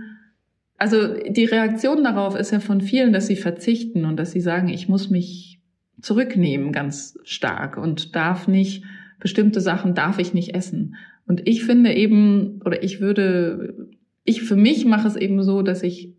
also 0.78 1.14
die 1.28 1.46
Reaktion 1.46 2.04
darauf 2.04 2.36
ist 2.38 2.52
ja 2.52 2.60
von 2.60 2.82
vielen, 2.82 3.14
dass 3.14 3.28
sie 3.28 3.36
verzichten 3.36 4.06
und 4.06 4.18
dass 4.18 4.32
sie 4.32 4.42
sagen, 4.42 4.70
ich 4.70 4.88
muss 4.88 5.10
mich 5.10 5.62
zurücknehmen 6.02 6.72
ganz 6.72 7.18
stark 7.24 7.78
und 7.78 8.16
darf 8.16 8.48
nicht, 8.48 8.84
bestimmte 9.20 9.62
Sachen 9.62 9.96
darf 9.96 10.20
ich 10.20 10.34
nicht 10.34 10.56
essen. 10.56 10.96
Und 11.26 11.48
ich 11.48 11.64
finde 11.64 11.94
eben, 11.94 12.62
oder 12.64 12.84
ich 12.84 13.02
würde, 13.02 13.90
ich 14.24 14.44
für 14.44 14.56
mich 14.56 14.86
mache 14.86 15.08
es 15.08 15.16
eben 15.16 15.42
so, 15.44 15.62
dass 15.62 15.84
ich 15.84 16.14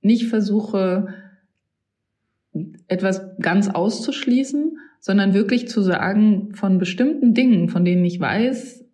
nicht 0.00 0.26
versuche, 0.26 1.08
etwas 2.88 3.22
ganz 3.40 3.68
auszuschließen, 3.68 4.78
sondern 5.00 5.34
wirklich 5.34 5.68
zu 5.68 5.82
sagen, 5.82 6.54
von 6.54 6.78
bestimmten 6.78 7.34
Dingen, 7.34 7.68
von 7.68 7.84
denen 7.84 8.04
ich 8.04 8.18
weiß, 8.20 8.84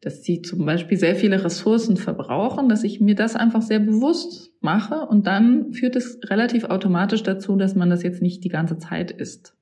dass 0.00 0.22
sie 0.22 0.42
zum 0.42 0.64
Beispiel 0.64 0.96
sehr 0.96 1.16
viele 1.16 1.44
Ressourcen 1.44 1.96
verbrauchen, 1.96 2.68
dass 2.68 2.84
ich 2.84 3.00
mir 3.00 3.14
das 3.14 3.36
einfach 3.36 3.62
sehr 3.62 3.80
bewusst 3.80 4.52
mache 4.60 5.06
und 5.06 5.26
dann 5.26 5.72
führt 5.72 5.96
es 5.96 6.20
relativ 6.24 6.64
automatisch 6.64 7.22
dazu, 7.22 7.56
dass 7.56 7.74
man 7.74 7.90
das 7.90 8.02
jetzt 8.02 8.22
nicht 8.22 8.44
die 8.44 8.48
ganze 8.48 8.78
Zeit 8.78 9.10
isst. 9.10 9.54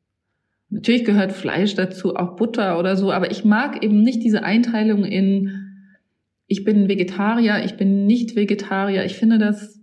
Natürlich 0.68 1.04
gehört 1.04 1.32
Fleisch 1.32 1.74
dazu, 1.74 2.16
auch 2.16 2.36
Butter 2.36 2.78
oder 2.78 2.96
so, 2.96 3.12
aber 3.12 3.30
ich 3.30 3.44
mag 3.44 3.82
eben 3.82 4.02
nicht 4.02 4.22
diese 4.22 4.42
Einteilung 4.42 5.04
in 5.04 5.62
ich 6.46 6.64
bin 6.64 6.88
Vegetarier, 6.88 7.64
ich 7.64 7.76
bin 7.76 8.06
nicht 8.06 8.36
Vegetarier. 8.36 9.04
Ich 9.04 9.16
finde 9.16 9.38
das 9.38 9.75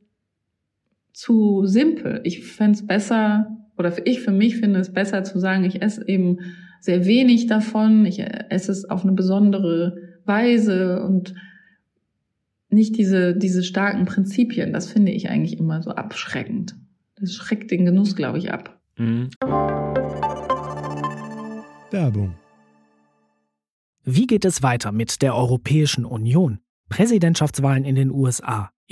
zu 1.13 1.65
simpel. 1.65 2.21
Ich 2.23 2.45
fände 2.45 2.73
es 2.73 2.85
besser, 2.85 3.57
oder 3.77 4.05
ich 4.05 4.21
für 4.21 4.31
mich 4.31 4.57
finde 4.57 4.79
es 4.79 4.91
besser 4.91 5.23
zu 5.23 5.39
sagen, 5.39 5.63
ich 5.63 5.81
esse 5.81 6.07
eben 6.07 6.39
sehr 6.81 7.05
wenig 7.05 7.47
davon, 7.47 8.05
ich 8.05 8.19
esse 8.19 8.71
es 8.71 8.89
auf 8.89 9.03
eine 9.03 9.13
besondere 9.13 9.97
Weise 10.25 11.01
und 11.03 11.33
nicht 12.69 12.97
diese, 12.97 13.35
diese 13.35 13.63
starken 13.63 14.05
Prinzipien. 14.05 14.73
Das 14.73 14.91
finde 14.91 15.11
ich 15.11 15.29
eigentlich 15.29 15.57
immer 15.57 15.81
so 15.81 15.91
abschreckend. 15.91 16.75
Das 17.15 17.33
schreckt 17.33 17.71
den 17.71 17.85
Genuss, 17.85 18.15
glaube 18.15 18.39
ich, 18.39 18.51
ab. 18.51 18.81
Mhm. 18.97 19.29
Werbung. 21.91 22.35
Wie 24.03 24.27
geht 24.27 24.43
es 24.43 24.63
weiter 24.63 24.91
mit 24.91 25.21
der 25.21 25.35
Europäischen 25.35 26.03
Union? 26.03 26.59
Präsidentschaftswahlen 26.89 27.85
in 27.85 27.95
den 27.95 28.11
USA, 28.11 28.71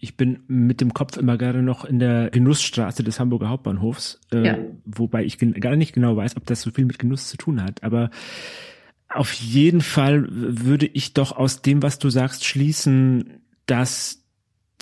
Ich 0.00 0.16
bin 0.16 0.40
mit 0.46 0.80
dem 0.80 0.94
Kopf 0.94 1.16
immer 1.16 1.38
gerade 1.38 1.62
noch 1.62 1.84
in 1.84 1.98
der 1.98 2.30
Genussstraße 2.30 3.02
des 3.02 3.20
Hamburger 3.20 3.48
Hauptbahnhofs, 3.48 4.20
äh, 4.32 4.46
ja. 4.46 4.58
wobei 4.84 5.24
ich 5.24 5.38
gar 5.38 5.76
nicht 5.76 5.92
genau 5.92 6.16
weiß, 6.16 6.36
ob 6.36 6.46
das 6.46 6.62
so 6.62 6.70
viel 6.70 6.84
mit 6.84 6.98
Genuss 6.98 7.28
zu 7.28 7.36
tun 7.36 7.62
hat. 7.62 7.82
Aber 7.82 8.10
auf 9.08 9.32
jeden 9.32 9.80
Fall 9.80 10.26
würde 10.30 10.86
ich 10.86 11.14
doch 11.14 11.36
aus 11.36 11.62
dem, 11.62 11.82
was 11.82 11.98
du 11.98 12.10
sagst, 12.10 12.44
schließen, 12.44 13.40
dass 13.66 14.22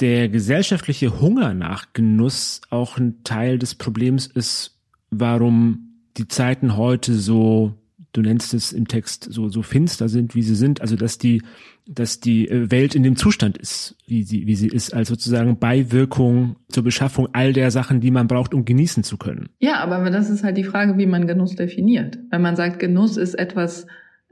der 0.00 0.28
gesellschaftliche 0.28 1.20
Hunger 1.20 1.54
nach 1.54 1.92
Genuss 1.92 2.60
auch 2.70 2.98
ein 2.98 3.22
Teil 3.22 3.58
des 3.58 3.74
Problems 3.74 4.26
ist, 4.26 4.80
warum 5.10 6.00
die 6.16 6.28
Zeiten 6.28 6.76
heute 6.76 7.14
so, 7.14 7.74
du 8.14 8.22
nennst 8.22 8.54
es 8.54 8.72
im 8.72 8.88
Text, 8.88 9.28
so, 9.30 9.48
so 9.48 9.62
finster 9.62 10.08
sind, 10.08 10.34
wie 10.34 10.42
sie 10.42 10.54
sind, 10.54 10.80
also 10.80 10.96
dass 10.96 11.18
die, 11.18 11.42
dass 11.86 12.20
die 12.20 12.48
äh, 12.48 12.70
Welt 12.70 12.94
in 12.94 13.02
dem 13.02 13.16
Zustand 13.16 13.58
ist, 13.58 13.96
wie 14.06 14.22
sie, 14.22 14.46
wie 14.46 14.54
sie 14.54 14.68
ist, 14.68 14.94
als 14.94 15.08
sozusagen 15.08 15.58
Beiwirkung 15.58 16.56
zur 16.68 16.82
Beschaffung 16.82 17.28
all 17.32 17.52
der 17.52 17.70
Sachen, 17.70 18.00
die 18.00 18.10
man 18.10 18.26
braucht, 18.26 18.54
um 18.54 18.64
genießen 18.64 19.04
zu 19.04 19.18
können. 19.18 19.50
Ja, 19.58 19.80
aber 19.80 20.10
das 20.10 20.30
ist 20.30 20.42
halt 20.42 20.56
die 20.56 20.64
Frage, 20.64 20.96
wie 20.96 21.06
man 21.06 21.26
Genuss 21.26 21.54
definiert. 21.54 22.18
Wenn 22.30 22.40
man 22.40 22.56
sagt, 22.56 22.78
Genuss 22.78 23.16
ist 23.18 23.34
etwas 23.34 23.86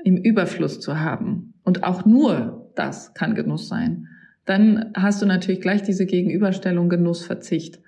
im 0.05 0.17
Überfluss 0.17 0.81
zu 0.81 0.99
haben 0.99 1.55
und 1.63 1.85
auch 1.85 2.07
nur 2.07 2.71
das 2.75 3.13
kann 3.13 3.35
Genuss 3.35 3.69
sein 3.69 4.09
dann 4.45 4.93
hast 4.95 5.23
du 5.23 5.27
natürlich 5.27 5.61
gleich 5.61 5.83
diese 5.83 6.07
Gegenüberstellung 6.07 6.89
Genussverzicht. 6.89 7.81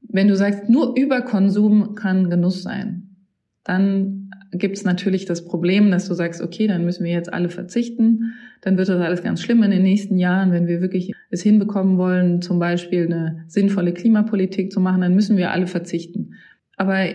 Wenn 0.00 0.28
du 0.28 0.36
sagst, 0.36 0.68
nur 0.68 0.96
Überkonsum 0.96 1.94
kann 1.94 2.30
Genuss 2.30 2.62
sein, 2.62 3.16
dann 3.64 4.25
gibt 4.58 4.76
es 4.76 4.84
natürlich 4.84 5.24
das 5.24 5.44
Problem, 5.44 5.90
dass 5.90 6.08
du 6.08 6.14
sagst, 6.14 6.40
okay, 6.40 6.66
dann 6.66 6.84
müssen 6.84 7.04
wir 7.04 7.12
jetzt 7.12 7.32
alle 7.32 7.48
verzichten. 7.48 8.34
Dann 8.60 8.76
wird 8.78 8.88
das 8.88 9.00
alles 9.00 9.22
ganz 9.22 9.42
schlimm 9.42 9.62
in 9.62 9.70
den 9.70 9.82
nächsten 9.82 10.18
Jahren. 10.18 10.52
Wenn 10.52 10.66
wir 10.66 10.80
wirklich 10.80 11.12
es 11.30 11.42
hinbekommen 11.42 11.98
wollen, 11.98 12.42
zum 12.42 12.58
Beispiel 12.58 13.06
eine 13.06 13.44
sinnvolle 13.48 13.92
Klimapolitik 13.92 14.72
zu 14.72 14.80
machen, 14.80 15.00
dann 15.00 15.14
müssen 15.14 15.36
wir 15.36 15.50
alle 15.50 15.66
verzichten. 15.66 16.34
Aber 16.76 17.06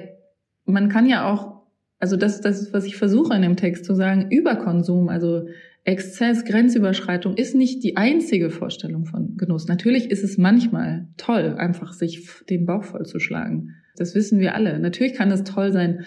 man 0.66 0.90
kann 0.90 1.08
ja 1.08 1.32
auch, 1.32 1.64
also 2.00 2.18
das, 2.18 2.42
das 2.42 2.74
was 2.74 2.86
ich 2.86 2.96
versuche 2.96 3.36
in 3.36 3.42
dem 3.42 3.56
Text 3.56 3.86
zu 3.86 3.96
sagen, 3.96 4.32
Überkonsum, 4.32 5.10
also 5.10 5.48
Exzess, 5.84 6.46
Grenzüberschreitung 6.46 7.36
ist 7.36 7.56
nicht 7.56 7.84
die 7.84 7.98
einzige 7.98 8.52
Vorstellung 8.52 9.06
von 9.06 9.36
Genuss. 9.38 9.68
Natürlich 9.68 10.12
ist 10.12 10.24
es 10.24 10.38
manchmal 10.38 11.08
toll, 11.18 11.56
einfach 11.58 11.94
sich 11.94 12.28
den 12.50 12.66
Bauch 12.66 12.84
vollzuschlagen. 12.84 13.76
Das 13.96 14.14
wissen 14.14 14.40
wir 14.40 14.54
alle. 14.54 14.80
Natürlich 14.80 15.16
kann 15.16 15.32
es 15.32 15.44
toll 15.44 15.72
sein, 15.72 16.06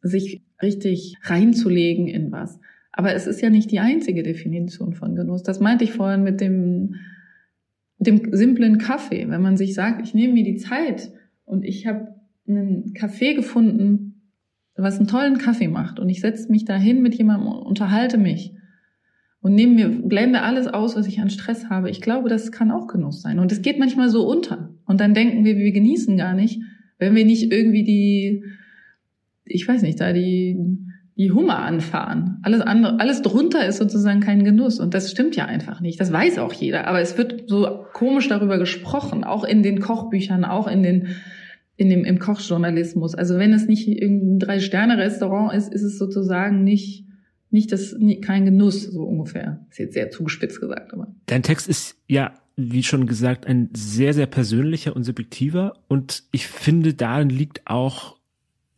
sich 0.00 0.42
richtig 0.62 1.16
reinzulegen 1.22 2.06
in 2.06 2.32
was. 2.32 2.58
Aber 2.92 3.14
es 3.14 3.26
ist 3.26 3.40
ja 3.40 3.50
nicht 3.50 3.70
die 3.70 3.80
einzige 3.80 4.22
Definition 4.22 4.92
von 4.92 5.16
Genuss. 5.16 5.42
Das 5.42 5.60
meinte 5.60 5.84
ich 5.84 5.92
vorhin 5.92 6.22
mit 6.22 6.40
dem, 6.40 6.96
dem 7.98 8.32
simplen 8.32 8.78
Kaffee. 8.78 9.28
Wenn 9.28 9.42
man 9.42 9.56
sich 9.56 9.74
sagt, 9.74 10.06
ich 10.06 10.14
nehme 10.14 10.34
mir 10.34 10.44
die 10.44 10.56
Zeit 10.56 11.10
und 11.44 11.64
ich 11.64 11.86
habe 11.86 12.14
einen 12.46 12.92
Kaffee 12.94 13.34
gefunden, 13.34 14.30
was 14.76 14.98
einen 14.98 15.08
tollen 15.08 15.38
Kaffee 15.38 15.68
macht 15.68 16.00
und 16.00 16.08
ich 16.08 16.20
setze 16.20 16.50
mich 16.50 16.64
dahin 16.64 17.02
mit 17.02 17.14
jemandem 17.14 17.48
und 17.48 17.62
unterhalte 17.62 18.18
mich 18.18 18.54
und 19.40 19.54
nehme 19.54 19.74
mir, 19.74 19.88
blende 19.88 20.42
alles 20.42 20.66
aus, 20.66 20.96
was 20.96 21.06
ich 21.06 21.20
an 21.20 21.30
Stress 21.30 21.68
habe. 21.68 21.90
Ich 21.90 22.00
glaube, 22.00 22.28
das 22.28 22.52
kann 22.52 22.70
auch 22.70 22.86
Genuss 22.86 23.22
sein. 23.22 23.38
Und 23.38 23.52
es 23.52 23.60
geht 23.60 23.78
manchmal 23.78 24.08
so 24.08 24.26
unter. 24.26 24.72
Und 24.86 25.00
dann 25.00 25.14
denken 25.14 25.44
wir, 25.44 25.56
wir 25.56 25.72
genießen 25.72 26.16
gar 26.16 26.34
nicht, 26.34 26.60
wenn 26.98 27.14
wir 27.14 27.24
nicht 27.24 27.52
irgendwie 27.52 27.82
die, 27.82 28.44
ich 29.44 29.66
weiß 29.66 29.82
nicht, 29.82 30.00
da 30.00 30.12
die, 30.12 30.56
die 31.16 31.30
Hummer 31.30 31.58
anfahren. 31.58 32.38
Alles 32.42 32.60
andere, 32.60 32.98
alles 33.00 33.22
drunter 33.22 33.66
ist 33.66 33.78
sozusagen 33.78 34.20
kein 34.20 34.44
Genuss. 34.44 34.80
Und 34.80 34.94
das 34.94 35.10
stimmt 35.10 35.36
ja 35.36 35.46
einfach 35.46 35.80
nicht. 35.80 36.00
Das 36.00 36.12
weiß 36.12 36.38
auch 36.38 36.52
jeder. 36.52 36.86
Aber 36.86 37.00
es 37.00 37.18
wird 37.18 37.48
so 37.48 37.84
komisch 37.92 38.28
darüber 38.28 38.58
gesprochen. 38.58 39.24
Auch 39.24 39.44
in 39.44 39.62
den 39.62 39.80
Kochbüchern, 39.80 40.44
auch 40.44 40.66
in 40.66 40.82
den, 40.82 41.08
in 41.76 41.90
dem, 41.90 42.04
im 42.04 42.18
Kochjournalismus. 42.18 43.14
Also 43.14 43.38
wenn 43.38 43.52
es 43.52 43.66
nicht 43.66 43.88
irgendein 43.88 44.38
Drei-Sterne-Restaurant 44.38 45.54
ist, 45.54 45.72
ist 45.72 45.82
es 45.82 45.98
sozusagen 45.98 46.64
nicht, 46.64 47.06
nicht 47.50 47.72
das, 47.72 47.94
kein 48.22 48.44
Genuss, 48.44 48.84
so 48.84 49.02
ungefähr. 49.02 49.66
Ist 49.70 49.78
jetzt 49.78 49.94
sehr 49.94 50.10
zugespitzt 50.10 50.60
gesagt, 50.60 50.92
aber. 50.92 51.14
Dein 51.26 51.42
Text 51.42 51.68
ist 51.68 51.96
ja, 52.06 52.32
wie 52.56 52.82
schon 52.82 53.06
gesagt, 53.06 53.46
ein 53.46 53.68
sehr, 53.74 54.14
sehr 54.14 54.26
persönlicher 54.26 54.96
und 54.96 55.04
subjektiver 55.04 55.74
und 55.88 56.24
ich 56.32 56.46
finde, 56.46 56.94
darin 56.94 57.28
liegt 57.28 57.66
auch 57.66 58.16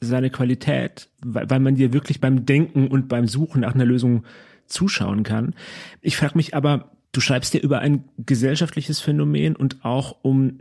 seine 0.04 0.30
Qualität, 0.30 1.08
weil, 1.24 1.48
weil 1.50 1.60
man 1.60 1.74
dir 1.74 1.92
wirklich 1.92 2.20
beim 2.20 2.46
Denken 2.46 2.88
und 2.88 3.08
beim 3.08 3.26
Suchen 3.26 3.62
nach 3.62 3.74
einer 3.74 3.84
Lösung 3.84 4.24
zuschauen 4.66 5.22
kann. 5.22 5.54
Ich 6.00 6.16
frage 6.16 6.36
mich 6.36 6.54
aber, 6.54 6.90
du 7.12 7.20
schreibst 7.20 7.54
dir 7.54 7.62
über 7.62 7.80
ein 7.80 8.04
gesellschaftliches 8.18 9.00
Phänomen 9.00 9.56
und 9.56 9.84
auch 9.84 10.16
um 10.22 10.58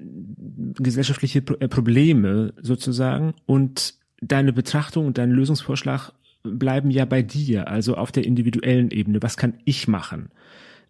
gesellschaftliche 0.78 1.40
äh, 1.60 1.68
Probleme 1.68 2.54
sozusagen 2.62 3.34
und 3.46 3.96
deine 4.22 4.54
Betrachtung 4.54 5.08
und 5.08 5.18
dein 5.18 5.32
Lösungsvorschlag 5.32 6.14
bleiben 6.44 6.92
ja 6.92 7.06
bei 7.06 7.22
dir, 7.22 7.68
also 7.68 7.96
auf 7.96 8.12
der 8.12 8.26
individuellen 8.26 8.92
Ebene. 8.92 9.22
Was 9.22 9.38
kann 9.38 9.56
ich 9.66 9.88
machen? 9.88 10.30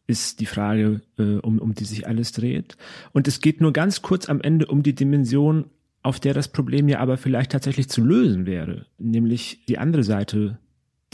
Ist 0.05 0.39
die 0.39 0.45
Frage, 0.45 1.01
äh, 1.17 1.37
um, 1.37 1.59
um 1.59 1.73
die 1.73 1.85
sich 1.85 2.07
alles 2.07 2.31
dreht. 2.31 2.75
Und 3.13 3.27
es 3.27 3.39
geht 3.39 3.61
nur 3.61 3.71
ganz 3.71 4.01
kurz 4.01 4.27
am 4.27 4.41
Ende 4.41 4.65
um 4.65 4.83
die 4.83 4.95
Dimension, 4.95 5.65
auf 6.03 6.19
der 6.19 6.33
das 6.33 6.49
Problem 6.49 6.87
ja 6.89 6.99
aber 6.99 7.17
vielleicht 7.17 7.51
tatsächlich 7.51 7.89
zu 7.89 8.03
lösen 8.03 8.45
wäre, 8.45 8.85
nämlich 8.99 9.65
die 9.67 9.77
andere 9.77 10.03
Seite 10.03 10.59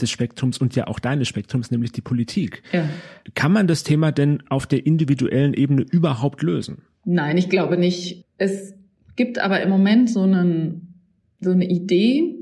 des 0.00 0.10
Spektrums 0.10 0.58
und 0.58 0.74
ja 0.76 0.86
auch 0.86 0.98
deines 0.98 1.28
Spektrums, 1.28 1.70
nämlich 1.70 1.92
die 1.92 2.00
Politik. 2.00 2.62
Ja. 2.72 2.88
Kann 3.34 3.52
man 3.52 3.66
das 3.66 3.84
Thema 3.84 4.12
denn 4.12 4.42
auf 4.48 4.66
der 4.66 4.86
individuellen 4.86 5.54
Ebene 5.54 5.82
überhaupt 5.82 6.42
lösen? 6.42 6.82
Nein, 7.04 7.36
ich 7.36 7.48
glaube 7.48 7.76
nicht. 7.76 8.24
Es 8.38 8.74
gibt 9.16 9.38
aber 9.38 9.62
im 9.62 9.68
Moment 9.68 10.10
so, 10.10 10.22
einen, 10.22 10.94
so 11.40 11.50
eine 11.50 11.68
Idee, 11.68 12.36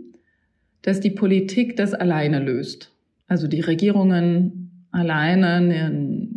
dass 0.82 1.00
die 1.00 1.11
Politik 1.11 1.76
das 1.76 1.94
alleine 1.94 2.40
löst. 2.40 2.92
Also 3.26 3.46
die 3.46 3.61
Regierungen 3.61 4.87
alleine 4.90 6.28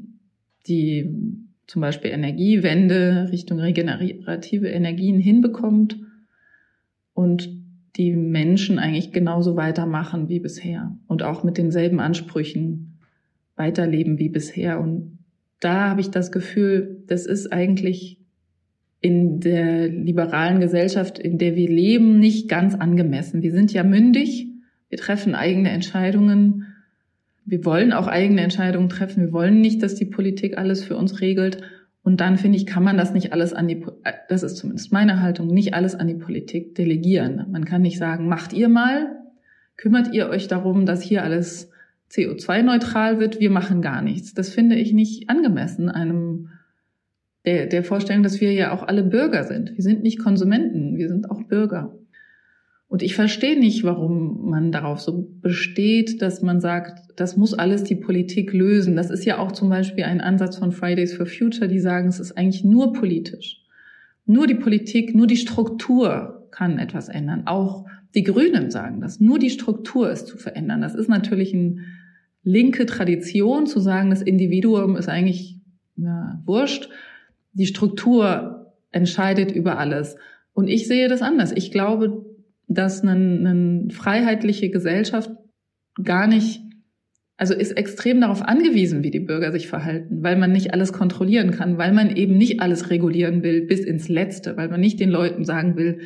die 0.68 1.10
zum 1.68 1.82
Beispiel 1.82 2.12
Energiewende 2.12 3.30
Richtung 3.32 3.60
regenerative 3.60 4.68
Energien 4.68 5.20
hinbekommt 5.20 5.98
und 7.14 7.50
die 7.96 8.16
Menschen 8.16 8.80
eigentlich 8.80 9.12
genauso 9.12 9.56
weitermachen 9.56 10.30
wie 10.30 10.40
bisher 10.40 10.98
und 11.08 11.24
auch 11.24 11.44
mit 11.44 11.58
denselben 11.58 12.00
Ansprüchen 12.00 13.00
weiterleben 13.56 14.18
wie 14.18 14.30
bisher. 14.30 14.80
Und 14.80 15.20
da 15.60 15.90
habe 15.90 16.02
ich 16.02 16.10
das 16.10 16.32
Gefühl, 16.32 17.04
das 17.08 17.26
ist 17.26 17.52
eigentlich 17.52 18.20
in 19.02 19.40
der 19.40 19.88
liberalen 19.90 20.60
Gesellschaft, 20.60 21.20
in 21.20 21.38
der 21.38 21.56
wir 21.56 21.68
leben, 21.68 22.20
nicht 22.20 22.48
ganz 22.48 22.76
angemessen. 22.76 23.42
Wir 23.42 23.52
sind 23.52 23.74
ja 23.74 23.84
mündig, 23.84 24.48
wir 24.90 24.98
treffen 24.98 25.36
eigene 25.36 25.70
Entscheidungen, 25.70 26.68
wir 27.46 27.66
wollen 27.66 27.94
auch 27.94 28.08
eigene 28.08 28.42
Entscheidungen 28.42 28.90
treffen, 28.90 29.26
wir 29.26 29.34
wollen 29.34 29.62
nicht, 29.62 29.82
dass 29.84 29.96
die 29.96 30.06
Politik 30.06 30.58
alles 30.58 30.84
für 30.84 30.96
uns 30.96 31.22
regelt. 31.22 31.62
Und 32.04 32.20
dann 32.20 32.38
finde 32.38 32.58
ich, 32.58 32.66
kann 32.66 32.84
man 32.84 32.98
das 32.98 33.14
nicht 33.14 33.32
alles 33.32 33.54
an 33.54 33.68
die, 33.68 33.86
das 34.28 34.44
ist 34.44 34.58
zumindest 34.58 34.92
meine 34.92 35.22
Haltung, 35.22 35.48
nicht 35.48 35.74
alles 35.74 35.96
an 35.96 36.08
die 36.08 36.16
Politik 36.16 36.76
delegieren. 36.76 37.46
Man 37.52 37.66
kann 37.66 37.84
nicht 37.84 38.00
sagen, 38.00 38.28
macht 38.28 38.54
ihr 38.54 38.70
mal, 38.70 39.08
kümmert 39.78 40.14
ihr 40.14 40.30
euch 40.30 40.48
darum, 40.48 40.86
dass 40.86 41.02
hier 41.02 41.24
alles 41.24 41.70
CO2-neutral 42.12 43.20
wird, 43.20 43.40
wir 43.40 43.52
machen 43.52 43.82
gar 43.82 44.02
nichts. 44.02 44.34
Das 44.34 44.50
finde 44.50 44.76
ich 44.76 44.94
nicht 44.94 45.30
angemessen 45.30 45.90
einem 45.90 46.50
der, 47.46 47.68
der 47.68 47.84
Vorstellung, 47.84 48.24
dass 48.24 48.42
wir 48.42 48.52
ja 48.54 48.72
auch 48.72 48.84
alle 48.84 49.04
Bürger 49.04 49.44
sind. 49.44 49.76
Wir 49.76 49.84
sind 49.84 50.04
nicht 50.04 50.20
Konsumenten, 50.20 50.98
wir 50.98 51.08
sind 51.08 51.30
auch 51.30 51.44
Bürger. 51.44 51.98
Und 52.92 53.04
ich 53.04 53.16
verstehe 53.16 53.58
nicht, 53.58 53.86
warum 53.86 54.50
man 54.50 54.74
darauf 54.74 55.00
so 55.00 55.26
besteht, 55.42 56.22
dass 56.22 56.42
man 56.42 56.60
sagt, 56.60 57.00
das 57.16 57.38
muss 57.38 57.54
alles 57.54 57.86
die 57.86 57.96
Politik 57.96 58.52
lösen. 58.52 58.98
Das 58.98 59.10
ist 59.10 59.24
ja 59.24 59.38
auch 59.38 59.54
zum 59.54 59.70
Beispiel 59.70 60.04
ein 60.04 60.20
Ansatz 60.20 60.58
von 60.58 60.74
Fridays 60.74 61.14
for 61.14 61.26
Future, 61.26 61.70
die 61.70 61.80
sagen, 61.80 62.10
es 62.10 62.20
ist 62.20 62.34
eigentlich 62.34 62.66
nur 62.66 62.92
politisch. 62.92 63.62
Nur 64.26 64.46
die 64.46 64.56
Politik, 64.56 65.16
nur 65.16 65.26
die 65.26 65.38
Struktur 65.38 66.50
kann 66.52 66.80
etwas 66.80 67.08
ändern. 67.08 67.44
Auch 67.46 67.86
die 68.14 68.24
Grünen 68.24 68.72
sagen 68.72 69.00
das. 69.00 69.22
Nur 69.22 69.40
die 69.40 69.52
Struktur 69.52 70.12
ist 70.12 70.28
zu 70.28 70.38
verändern. 70.38 70.82
Das 70.82 70.94
ist 70.94 71.08
natürlich 71.08 71.54
eine 71.54 71.78
linke 72.44 72.86
Tradition 72.86 73.68
zu 73.68 73.80
sagen, 73.80 74.10
das 74.10 74.22
Individuum 74.22 74.98
ist 74.98 75.08
eigentlich 75.08 75.62
ja, 75.96 76.42
wurscht. 76.44 76.90
Die 77.54 77.68
Struktur 77.68 78.74
entscheidet 78.92 79.50
über 79.54 79.78
alles. 79.78 80.18
Und 80.52 80.68
ich 80.68 80.90
sehe 80.90 81.08
das 81.08 81.22
anders. 81.22 81.54
Ich 81.54 81.72
glaube, 81.72 82.26
dass 82.74 83.02
eine, 83.02 83.12
eine 83.12 83.90
freiheitliche 83.90 84.70
Gesellschaft 84.70 85.32
gar 86.02 86.28
nicht, 86.28 86.62
also 87.38 87.54
ist 87.54 87.72
extrem 87.72 88.22
darauf 88.22 88.42
angewiesen, 88.42 89.04
wie 89.04 89.12
die 89.12 89.20
Bürger 89.20 89.52
sich 89.52 89.68
verhalten, 89.68 90.24
weil 90.24 90.38
man 90.38 90.52
nicht 90.52 90.74
alles 90.74 90.94
kontrollieren 90.94 91.52
kann, 91.52 91.78
weil 91.78 91.92
man 91.92 92.16
eben 92.16 92.38
nicht 92.38 92.62
alles 92.62 92.90
regulieren 92.90 93.44
will 93.44 93.66
bis 93.66 93.82
ins 93.82 94.08
Letzte, 94.08 94.58
weil 94.58 94.70
man 94.70 94.80
nicht 94.80 95.00
den 95.00 95.10
Leuten 95.10 95.44
sagen 95.44 95.76
will, 95.76 96.00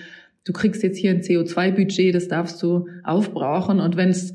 du 0.45 0.53
kriegst 0.53 0.81
jetzt 0.83 0.97
hier 0.97 1.11
ein 1.11 1.21
CO2-Budget, 1.21 2.15
das 2.15 2.27
darfst 2.27 2.61
du 2.63 2.87
aufbrauchen 3.03 3.79
und 3.79 3.97
wenn 3.97 4.09
es 4.09 4.33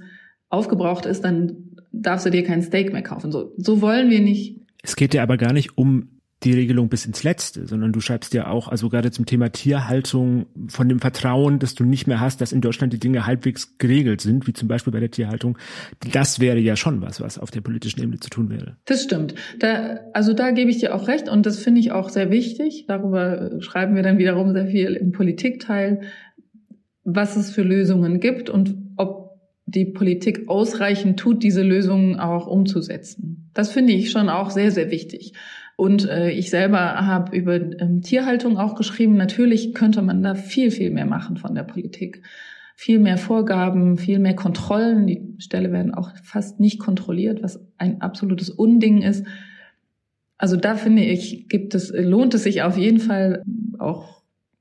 aufgebraucht 0.49 1.07
ist, 1.07 1.23
dann 1.23 1.77
darfst 1.93 2.27
du 2.27 2.31
dir 2.31 2.45
kein 2.45 2.63
Steak 2.63 2.93
mehr 2.93 3.03
kaufen. 3.03 3.33
So, 3.33 3.55
so 3.57 3.81
wollen 3.81 4.11
wir 4.11 4.21
nicht. 4.21 4.61
Es 4.83 4.97
geht 4.97 5.15
ja 5.15 5.23
aber 5.23 5.37
gar 5.37 5.53
nicht 5.53 5.77
um 5.77 6.20
die 6.43 6.53
Regelung 6.55 6.89
bis 6.89 7.05
ins 7.05 7.23
Letzte, 7.23 7.67
sondern 7.67 7.93
du 7.93 8.01
schreibst 8.01 8.33
ja 8.33 8.47
auch, 8.49 8.69
also 8.69 8.89
gerade 8.89 9.11
zum 9.11 9.27
Thema 9.27 9.51
Tierhaltung, 9.51 10.47
von 10.69 10.89
dem 10.89 10.99
Vertrauen, 10.99 11.59
dass 11.59 11.75
du 11.75 11.85
nicht 11.85 12.07
mehr 12.07 12.19
hast, 12.19 12.41
dass 12.41 12.53
in 12.53 12.63
Deutschland 12.63 12.93
die 12.93 12.99
Dinge 12.99 13.27
halbwegs 13.27 13.77
geregelt 13.77 14.23
sind, 14.23 14.47
wie 14.47 14.55
zum 14.55 14.67
Beispiel 14.67 14.93
bei 14.93 15.01
der 15.01 15.11
Tierhaltung. 15.11 15.59
Das 16.13 16.41
wäre 16.41 16.59
ja 16.59 16.77
schon 16.77 17.03
was, 17.03 17.21
was 17.21 17.39
auf 17.39 17.51
der 17.51 17.61
politischen 17.61 18.01
Ebene 18.01 18.21
zu 18.21 18.31
tun 18.31 18.49
wäre. 18.49 18.77
Das 18.87 19.03
stimmt. 19.03 19.35
Da, 19.59 20.01
also 20.15 20.33
da 20.33 20.51
gebe 20.51 20.71
ich 20.71 20.79
dir 20.79 20.95
auch 20.95 21.09
recht 21.09 21.29
und 21.29 21.45
das 21.45 21.59
finde 21.59 21.81
ich 21.81 21.93
auch 21.93 22.09
sehr 22.09 22.31
wichtig. 22.31 22.87
Darüber 22.89 23.61
schreiben 23.61 23.95
wir 23.95 24.03
dann 24.03 24.17
wiederum 24.17 24.55
sehr 24.55 24.67
viel 24.67 24.95
im 24.95 25.13
Politikteil, 25.13 26.01
was 27.05 27.37
es 27.37 27.51
für 27.51 27.63
Lösungen 27.63 28.19
gibt 28.19 28.49
und 28.49 28.77
ob 28.97 29.41
die 29.67 29.85
Politik 29.85 30.49
ausreichend 30.49 31.21
tut, 31.21 31.43
diese 31.43 31.63
Lösungen 31.63 32.19
auch 32.19 32.47
umzusetzen. 32.47 33.51
Das 33.53 33.71
finde 33.71 33.93
ich 33.93 34.11
schon 34.11 34.29
auch 34.29 34.51
sehr, 34.51 34.71
sehr 34.71 34.91
wichtig. 34.91 35.35
Und 35.81 36.07
äh, 36.07 36.29
ich 36.29 36.51
selber 36.51 37.07
habe 37.07 37.35
über 37.35 37.55
ähm, 37.55 38.03
Tierhaltung 38.03 38.59
auch 38.59 38.75
geschrieben. 38.75 39.17
Natürlich 39.17 39.73
könnte 39.73 40.03
man 40.03 40.23
da 40.23 40.35
viel, 40.35 40.71
viel 40.71 40.91
mehr 40.91 41.07
machen 41.07 41.39
von 41.39 41.55
der 41.55 41.63
Politik. 41.63 42.21
Viel 42.77 42.99
mehr 42.99 43.17
Vorgaben, 43.17 43.97
viel 43.97 44.19
mehr 44.19 44.37
Kontrollen. 44.37 45.07
Die 45.07 45.37
Ställe 45.39 45.73
werden 45.73 45.95
auch 45.95 46.11
fast 46.23 46.61
nicht 46.61 46.81
kontrolliert, 46.81 47.43
was 47.43 47.65
ein 47.79 48.03
absolutes 48.03 48.51
Unding 48.51 49.01
ist. 49.01 49.25
Also 50.37 50.57
da 50.57 50.75
finde 50.75 51.03
ich, 51.03 51.49
gibt 51.49 51.75
es, 51.75 51.91
lohnt 51.97 52.35
es 52.35 52.43
sich 52.43 52.61
auf 52.61 52.77
jeden 52.77 53.01
Fall 53.01 53.43
auch 53.79 54.21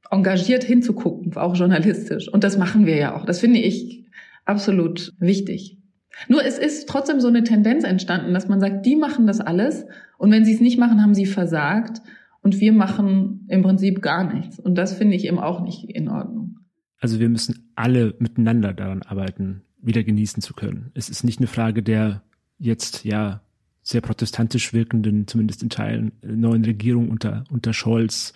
engagiert 0.09 0.63
hinzugucken, 0.63 1.35
auch 1.35 1.57
journalistisch. 1.57 2.29
Und 2.31 2.45
das 2.45 2.57
machen 2.57 2.85
wir 2.85 2.95
ja 2.95 3.17
auch. 3.17 3.25
Das 3.25 3.41
finde 3.41 3.59
ich 3.59 4.05
absolut 4.45 5.11
wichtig. 5.19 5.78
Nur 6.27 6.45
es 6.45 6.57
ist 6.57 6.87
trotzdem 6.89 7.19
so 7.19 7.27
eine 7.27 7.43
Tendenz 7.43 7.83
entstanden, 7.83 8.33
dass 8.33 8.47
man 8.47 8.59
sagt, 8.59 8.85
die 8.85 8.95
machen 8.95 9.27
das 9.27 9.39
alles 9.39 9.85
und 10.17 10.31
wenn 10.31 10.45
sie 10.45 10.53
es 10.53 10.61
nicht 10.61 10.77
machen, 10.77 11.01
haben 11.01 11.15
sie 11.15 11.25
versagt 11.25 12.01
und 12.41 12.59
wir 12.59 12.73
machen 12.73 13.45
im 13.47 13.61
Prinzip 13.61 14.01
gar 14.01 14.31
nichts. 14.31 14.59
Und 14.59 14.75
das 14.75 14.93
finde 14.93 15.15
ich 15.15 15.25
eben 15.25 15.39
auch 15.39 15.61
nicht 15.61 15.89
in 15.89 16.09
Ordnung. 16.09 16.59
Also 16.99 17.19
wir 17.19 17.29
müssen 17.29 17.71
alle 17.75 18.15
miteinander 18.19 18.73
daran 18.73 19.01
arbeiten, 19.03 19.61
wieder 19.81 20.03
genießen 20.03 20.41
zu 20.41 20.53
können. 20.53 20.91
Es 20.93 21.09
ist 21.09 21.23
nicht 21.23 21.39
eine 21.39 21.47
Frage 21.47 21.83
der 21.83 22.21
jetzt 22.57 23.05
ja 23.05 23.41
sehr 23.81 24.01
protestantisch 24.01 24.73
wirkenden, 24.73 25.27
zumindest 25.27 25.63
in 25.63 25.69
Teilen, 25.69 26.11
neuen 26.21 26.65
Regierung 26.65 27.09
unter, 27.09 27.45
unter 27.49 27.73
Scholz, 27.73 28.33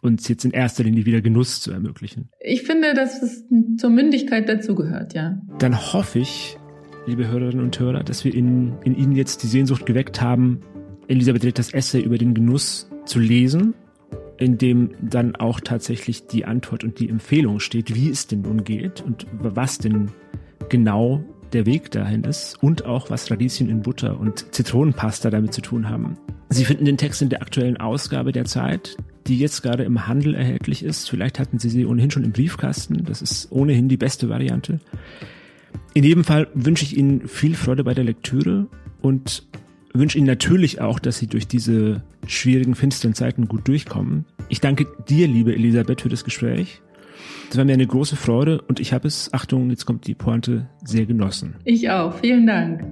uns 0.00 0.28
jetzt 0.28 0.44
in 0.44 0.52
erster 0.52 0.84
Linie 0.84 1.06
wieder 1.06 1.20
Genuss 1.20 1.60
zu 1.60 1.72
ermöglichen. 1.72 2.30
Ich 2.40 2.62
finde, 2.62 2.94
dass 2.94 3.22
es 3.22 3.44
zur 3.78 3.90
Mündigkeit 3.90 4.48
dazugehört, 4.48 5.14
ja. 5.14 5.40
Dann 5.58 5.92
hoffe 5.92 6.20
ich, 6.20 6.57
liebe 7.08 7.26
Hörerinnen 7.26 7.64
und 7.64 7.78
Hörer, 7.80 8.04
dass 8.04 8.24
wir 8.24 8.34
in, 8.34 8.74
in 8.84 8.94
Ihnen 8.94 9.16
jetzt 9.16 9.42
die 9.42 9.46
Sehnsucht 9.46 9.86
geweckt 9.86 10.20
haben, 10.20 10.60
Elisabeth 11.08 11.44
Ritters 11.44 11.72
Essay 11.72 12.00
über 12.00 12.18
den 12.18 12.34
Genuss 12.34 12.90
zu 13.06 13.18
lesen, 13.18 13.74
in 14.36 14.58
dem 14.58 14.90
dann 15.00 15.34
auch 15.34 15.60
tatsächlich 15.60 16.26
die 16.26 16.44
Antwort 16.44 16.84
und 16.84 17.00
die 17.00 17.08
Empfehlung 17.08 17.60
steht, 17.60 17.94
wie 17.94 18.10
es 18.10 18.26
denn 18.26 18.42
nun 18.42 18.62
geht 18.62 19.00
und 19.00 19.26
was 19.32 19.78
denn 19.78 20.10
genau 20.68 21.24
der 21.54 21.64
Weg 21.64 21.90
dahin 21.90 22.24
ist 22.24 22.62
und 22.62 22.84
auch 22.84 23.08
was 23.08 23.30
Radieschen 23.30 23.70
in 23.70 23.80
Butter 23.80 24.20
und 24.20 24.54
Zitronenpasta 24.54 25.30
damit 25.30 25.54
zu 25.54 25.62
tun 25.62 25.88
haben. 25.88 26.18
Sie 26.50 26.66
finden 26.66 26.84
den 26.84 26.98
Text 26.98 27.22
in 27.22 27.30
der 27.30 27.40
aktuellen 27.40 27.78
Ausgabe 27.78 28.32
der 28.32 28.44
Zeit, 28.44 28.98
die 29.26 29.38
jetzt 29.38 29.62
gerade 29.62 29.84
im 29.84 30.06
Handel 30.06 30.34
erhältlich 30.34 30.84
ist. 30.84 31.08
Vielleicht 31.08 31.38
hatten 31.38 31.58
Sie 31.58 31.70
sie 31.70 31.86
ohnehin 31.86 32.10
schon 32.10 32.24
im 32.24 32.32
Briefkasten. 32.32 33.02
Das 33.04 33.22
ist 33.22 33.50
ohnehin 33.50 33.88
die 33.88 33.96
beste 33.96 34.28
Variante. 34.28 34.78
In 35.98 36.04
jedem 36.04 36.22
Fall 36.22 36.46
wünsche 36.54 36.84
ich 36.84 36.96
Ihnen 36.96 37.26
viel 37.26 37.56
Freude 37.56 37.82
bei 37.82 37.92
der 37.92 38.04
Lektüre 38.04 38.68
und 39.02 39.42
wünsche 39.92 40.16
Ihnen 40.16 40.28
natürlich 40.28 40.80
auch, 40.80 41.00
dass 41.00 41.18
Sie 41.18 41.26
durch 41.26 41.48
diese 41.48 42.04
schwierigen, 42.24 42.76
finsteren 42.76 43.14
Zeiten 43.14 43.48
gut 43.48 43.66
durchkommen. 43.66 44.24
Ich 44.48 44.60
danke 44.60 44.86
dir, 45.08 45.26
liebe 45.26 45.52
Elisabeth, 45.52 46.02
für 46.02 46.08
das 46.08 46.22
Gespräch. 46.22 46.82
Das 47.48 47.58
war 47.58 47.64
mir 47.64 47.72
eine 47.72 47.88
große 47.88 48.14
Freude 48.14 48.62
und 48.68 48.78
ich 48.78 48.92
habe 48.92 49.08
es, 49.08 49.34
Achtung, 49.34 49.70
jetzt 49.70 49.86
kommt 49.86 50.06
die 50.06 50.14
Pointe, 50.14 50.68
sehr 50.84 51.04
genossen. 51.04 51.56
Ich 51.64 51.90
auch. 51.90 52.14
Vielen 52.20 52.46
Dank. 52.46 52.84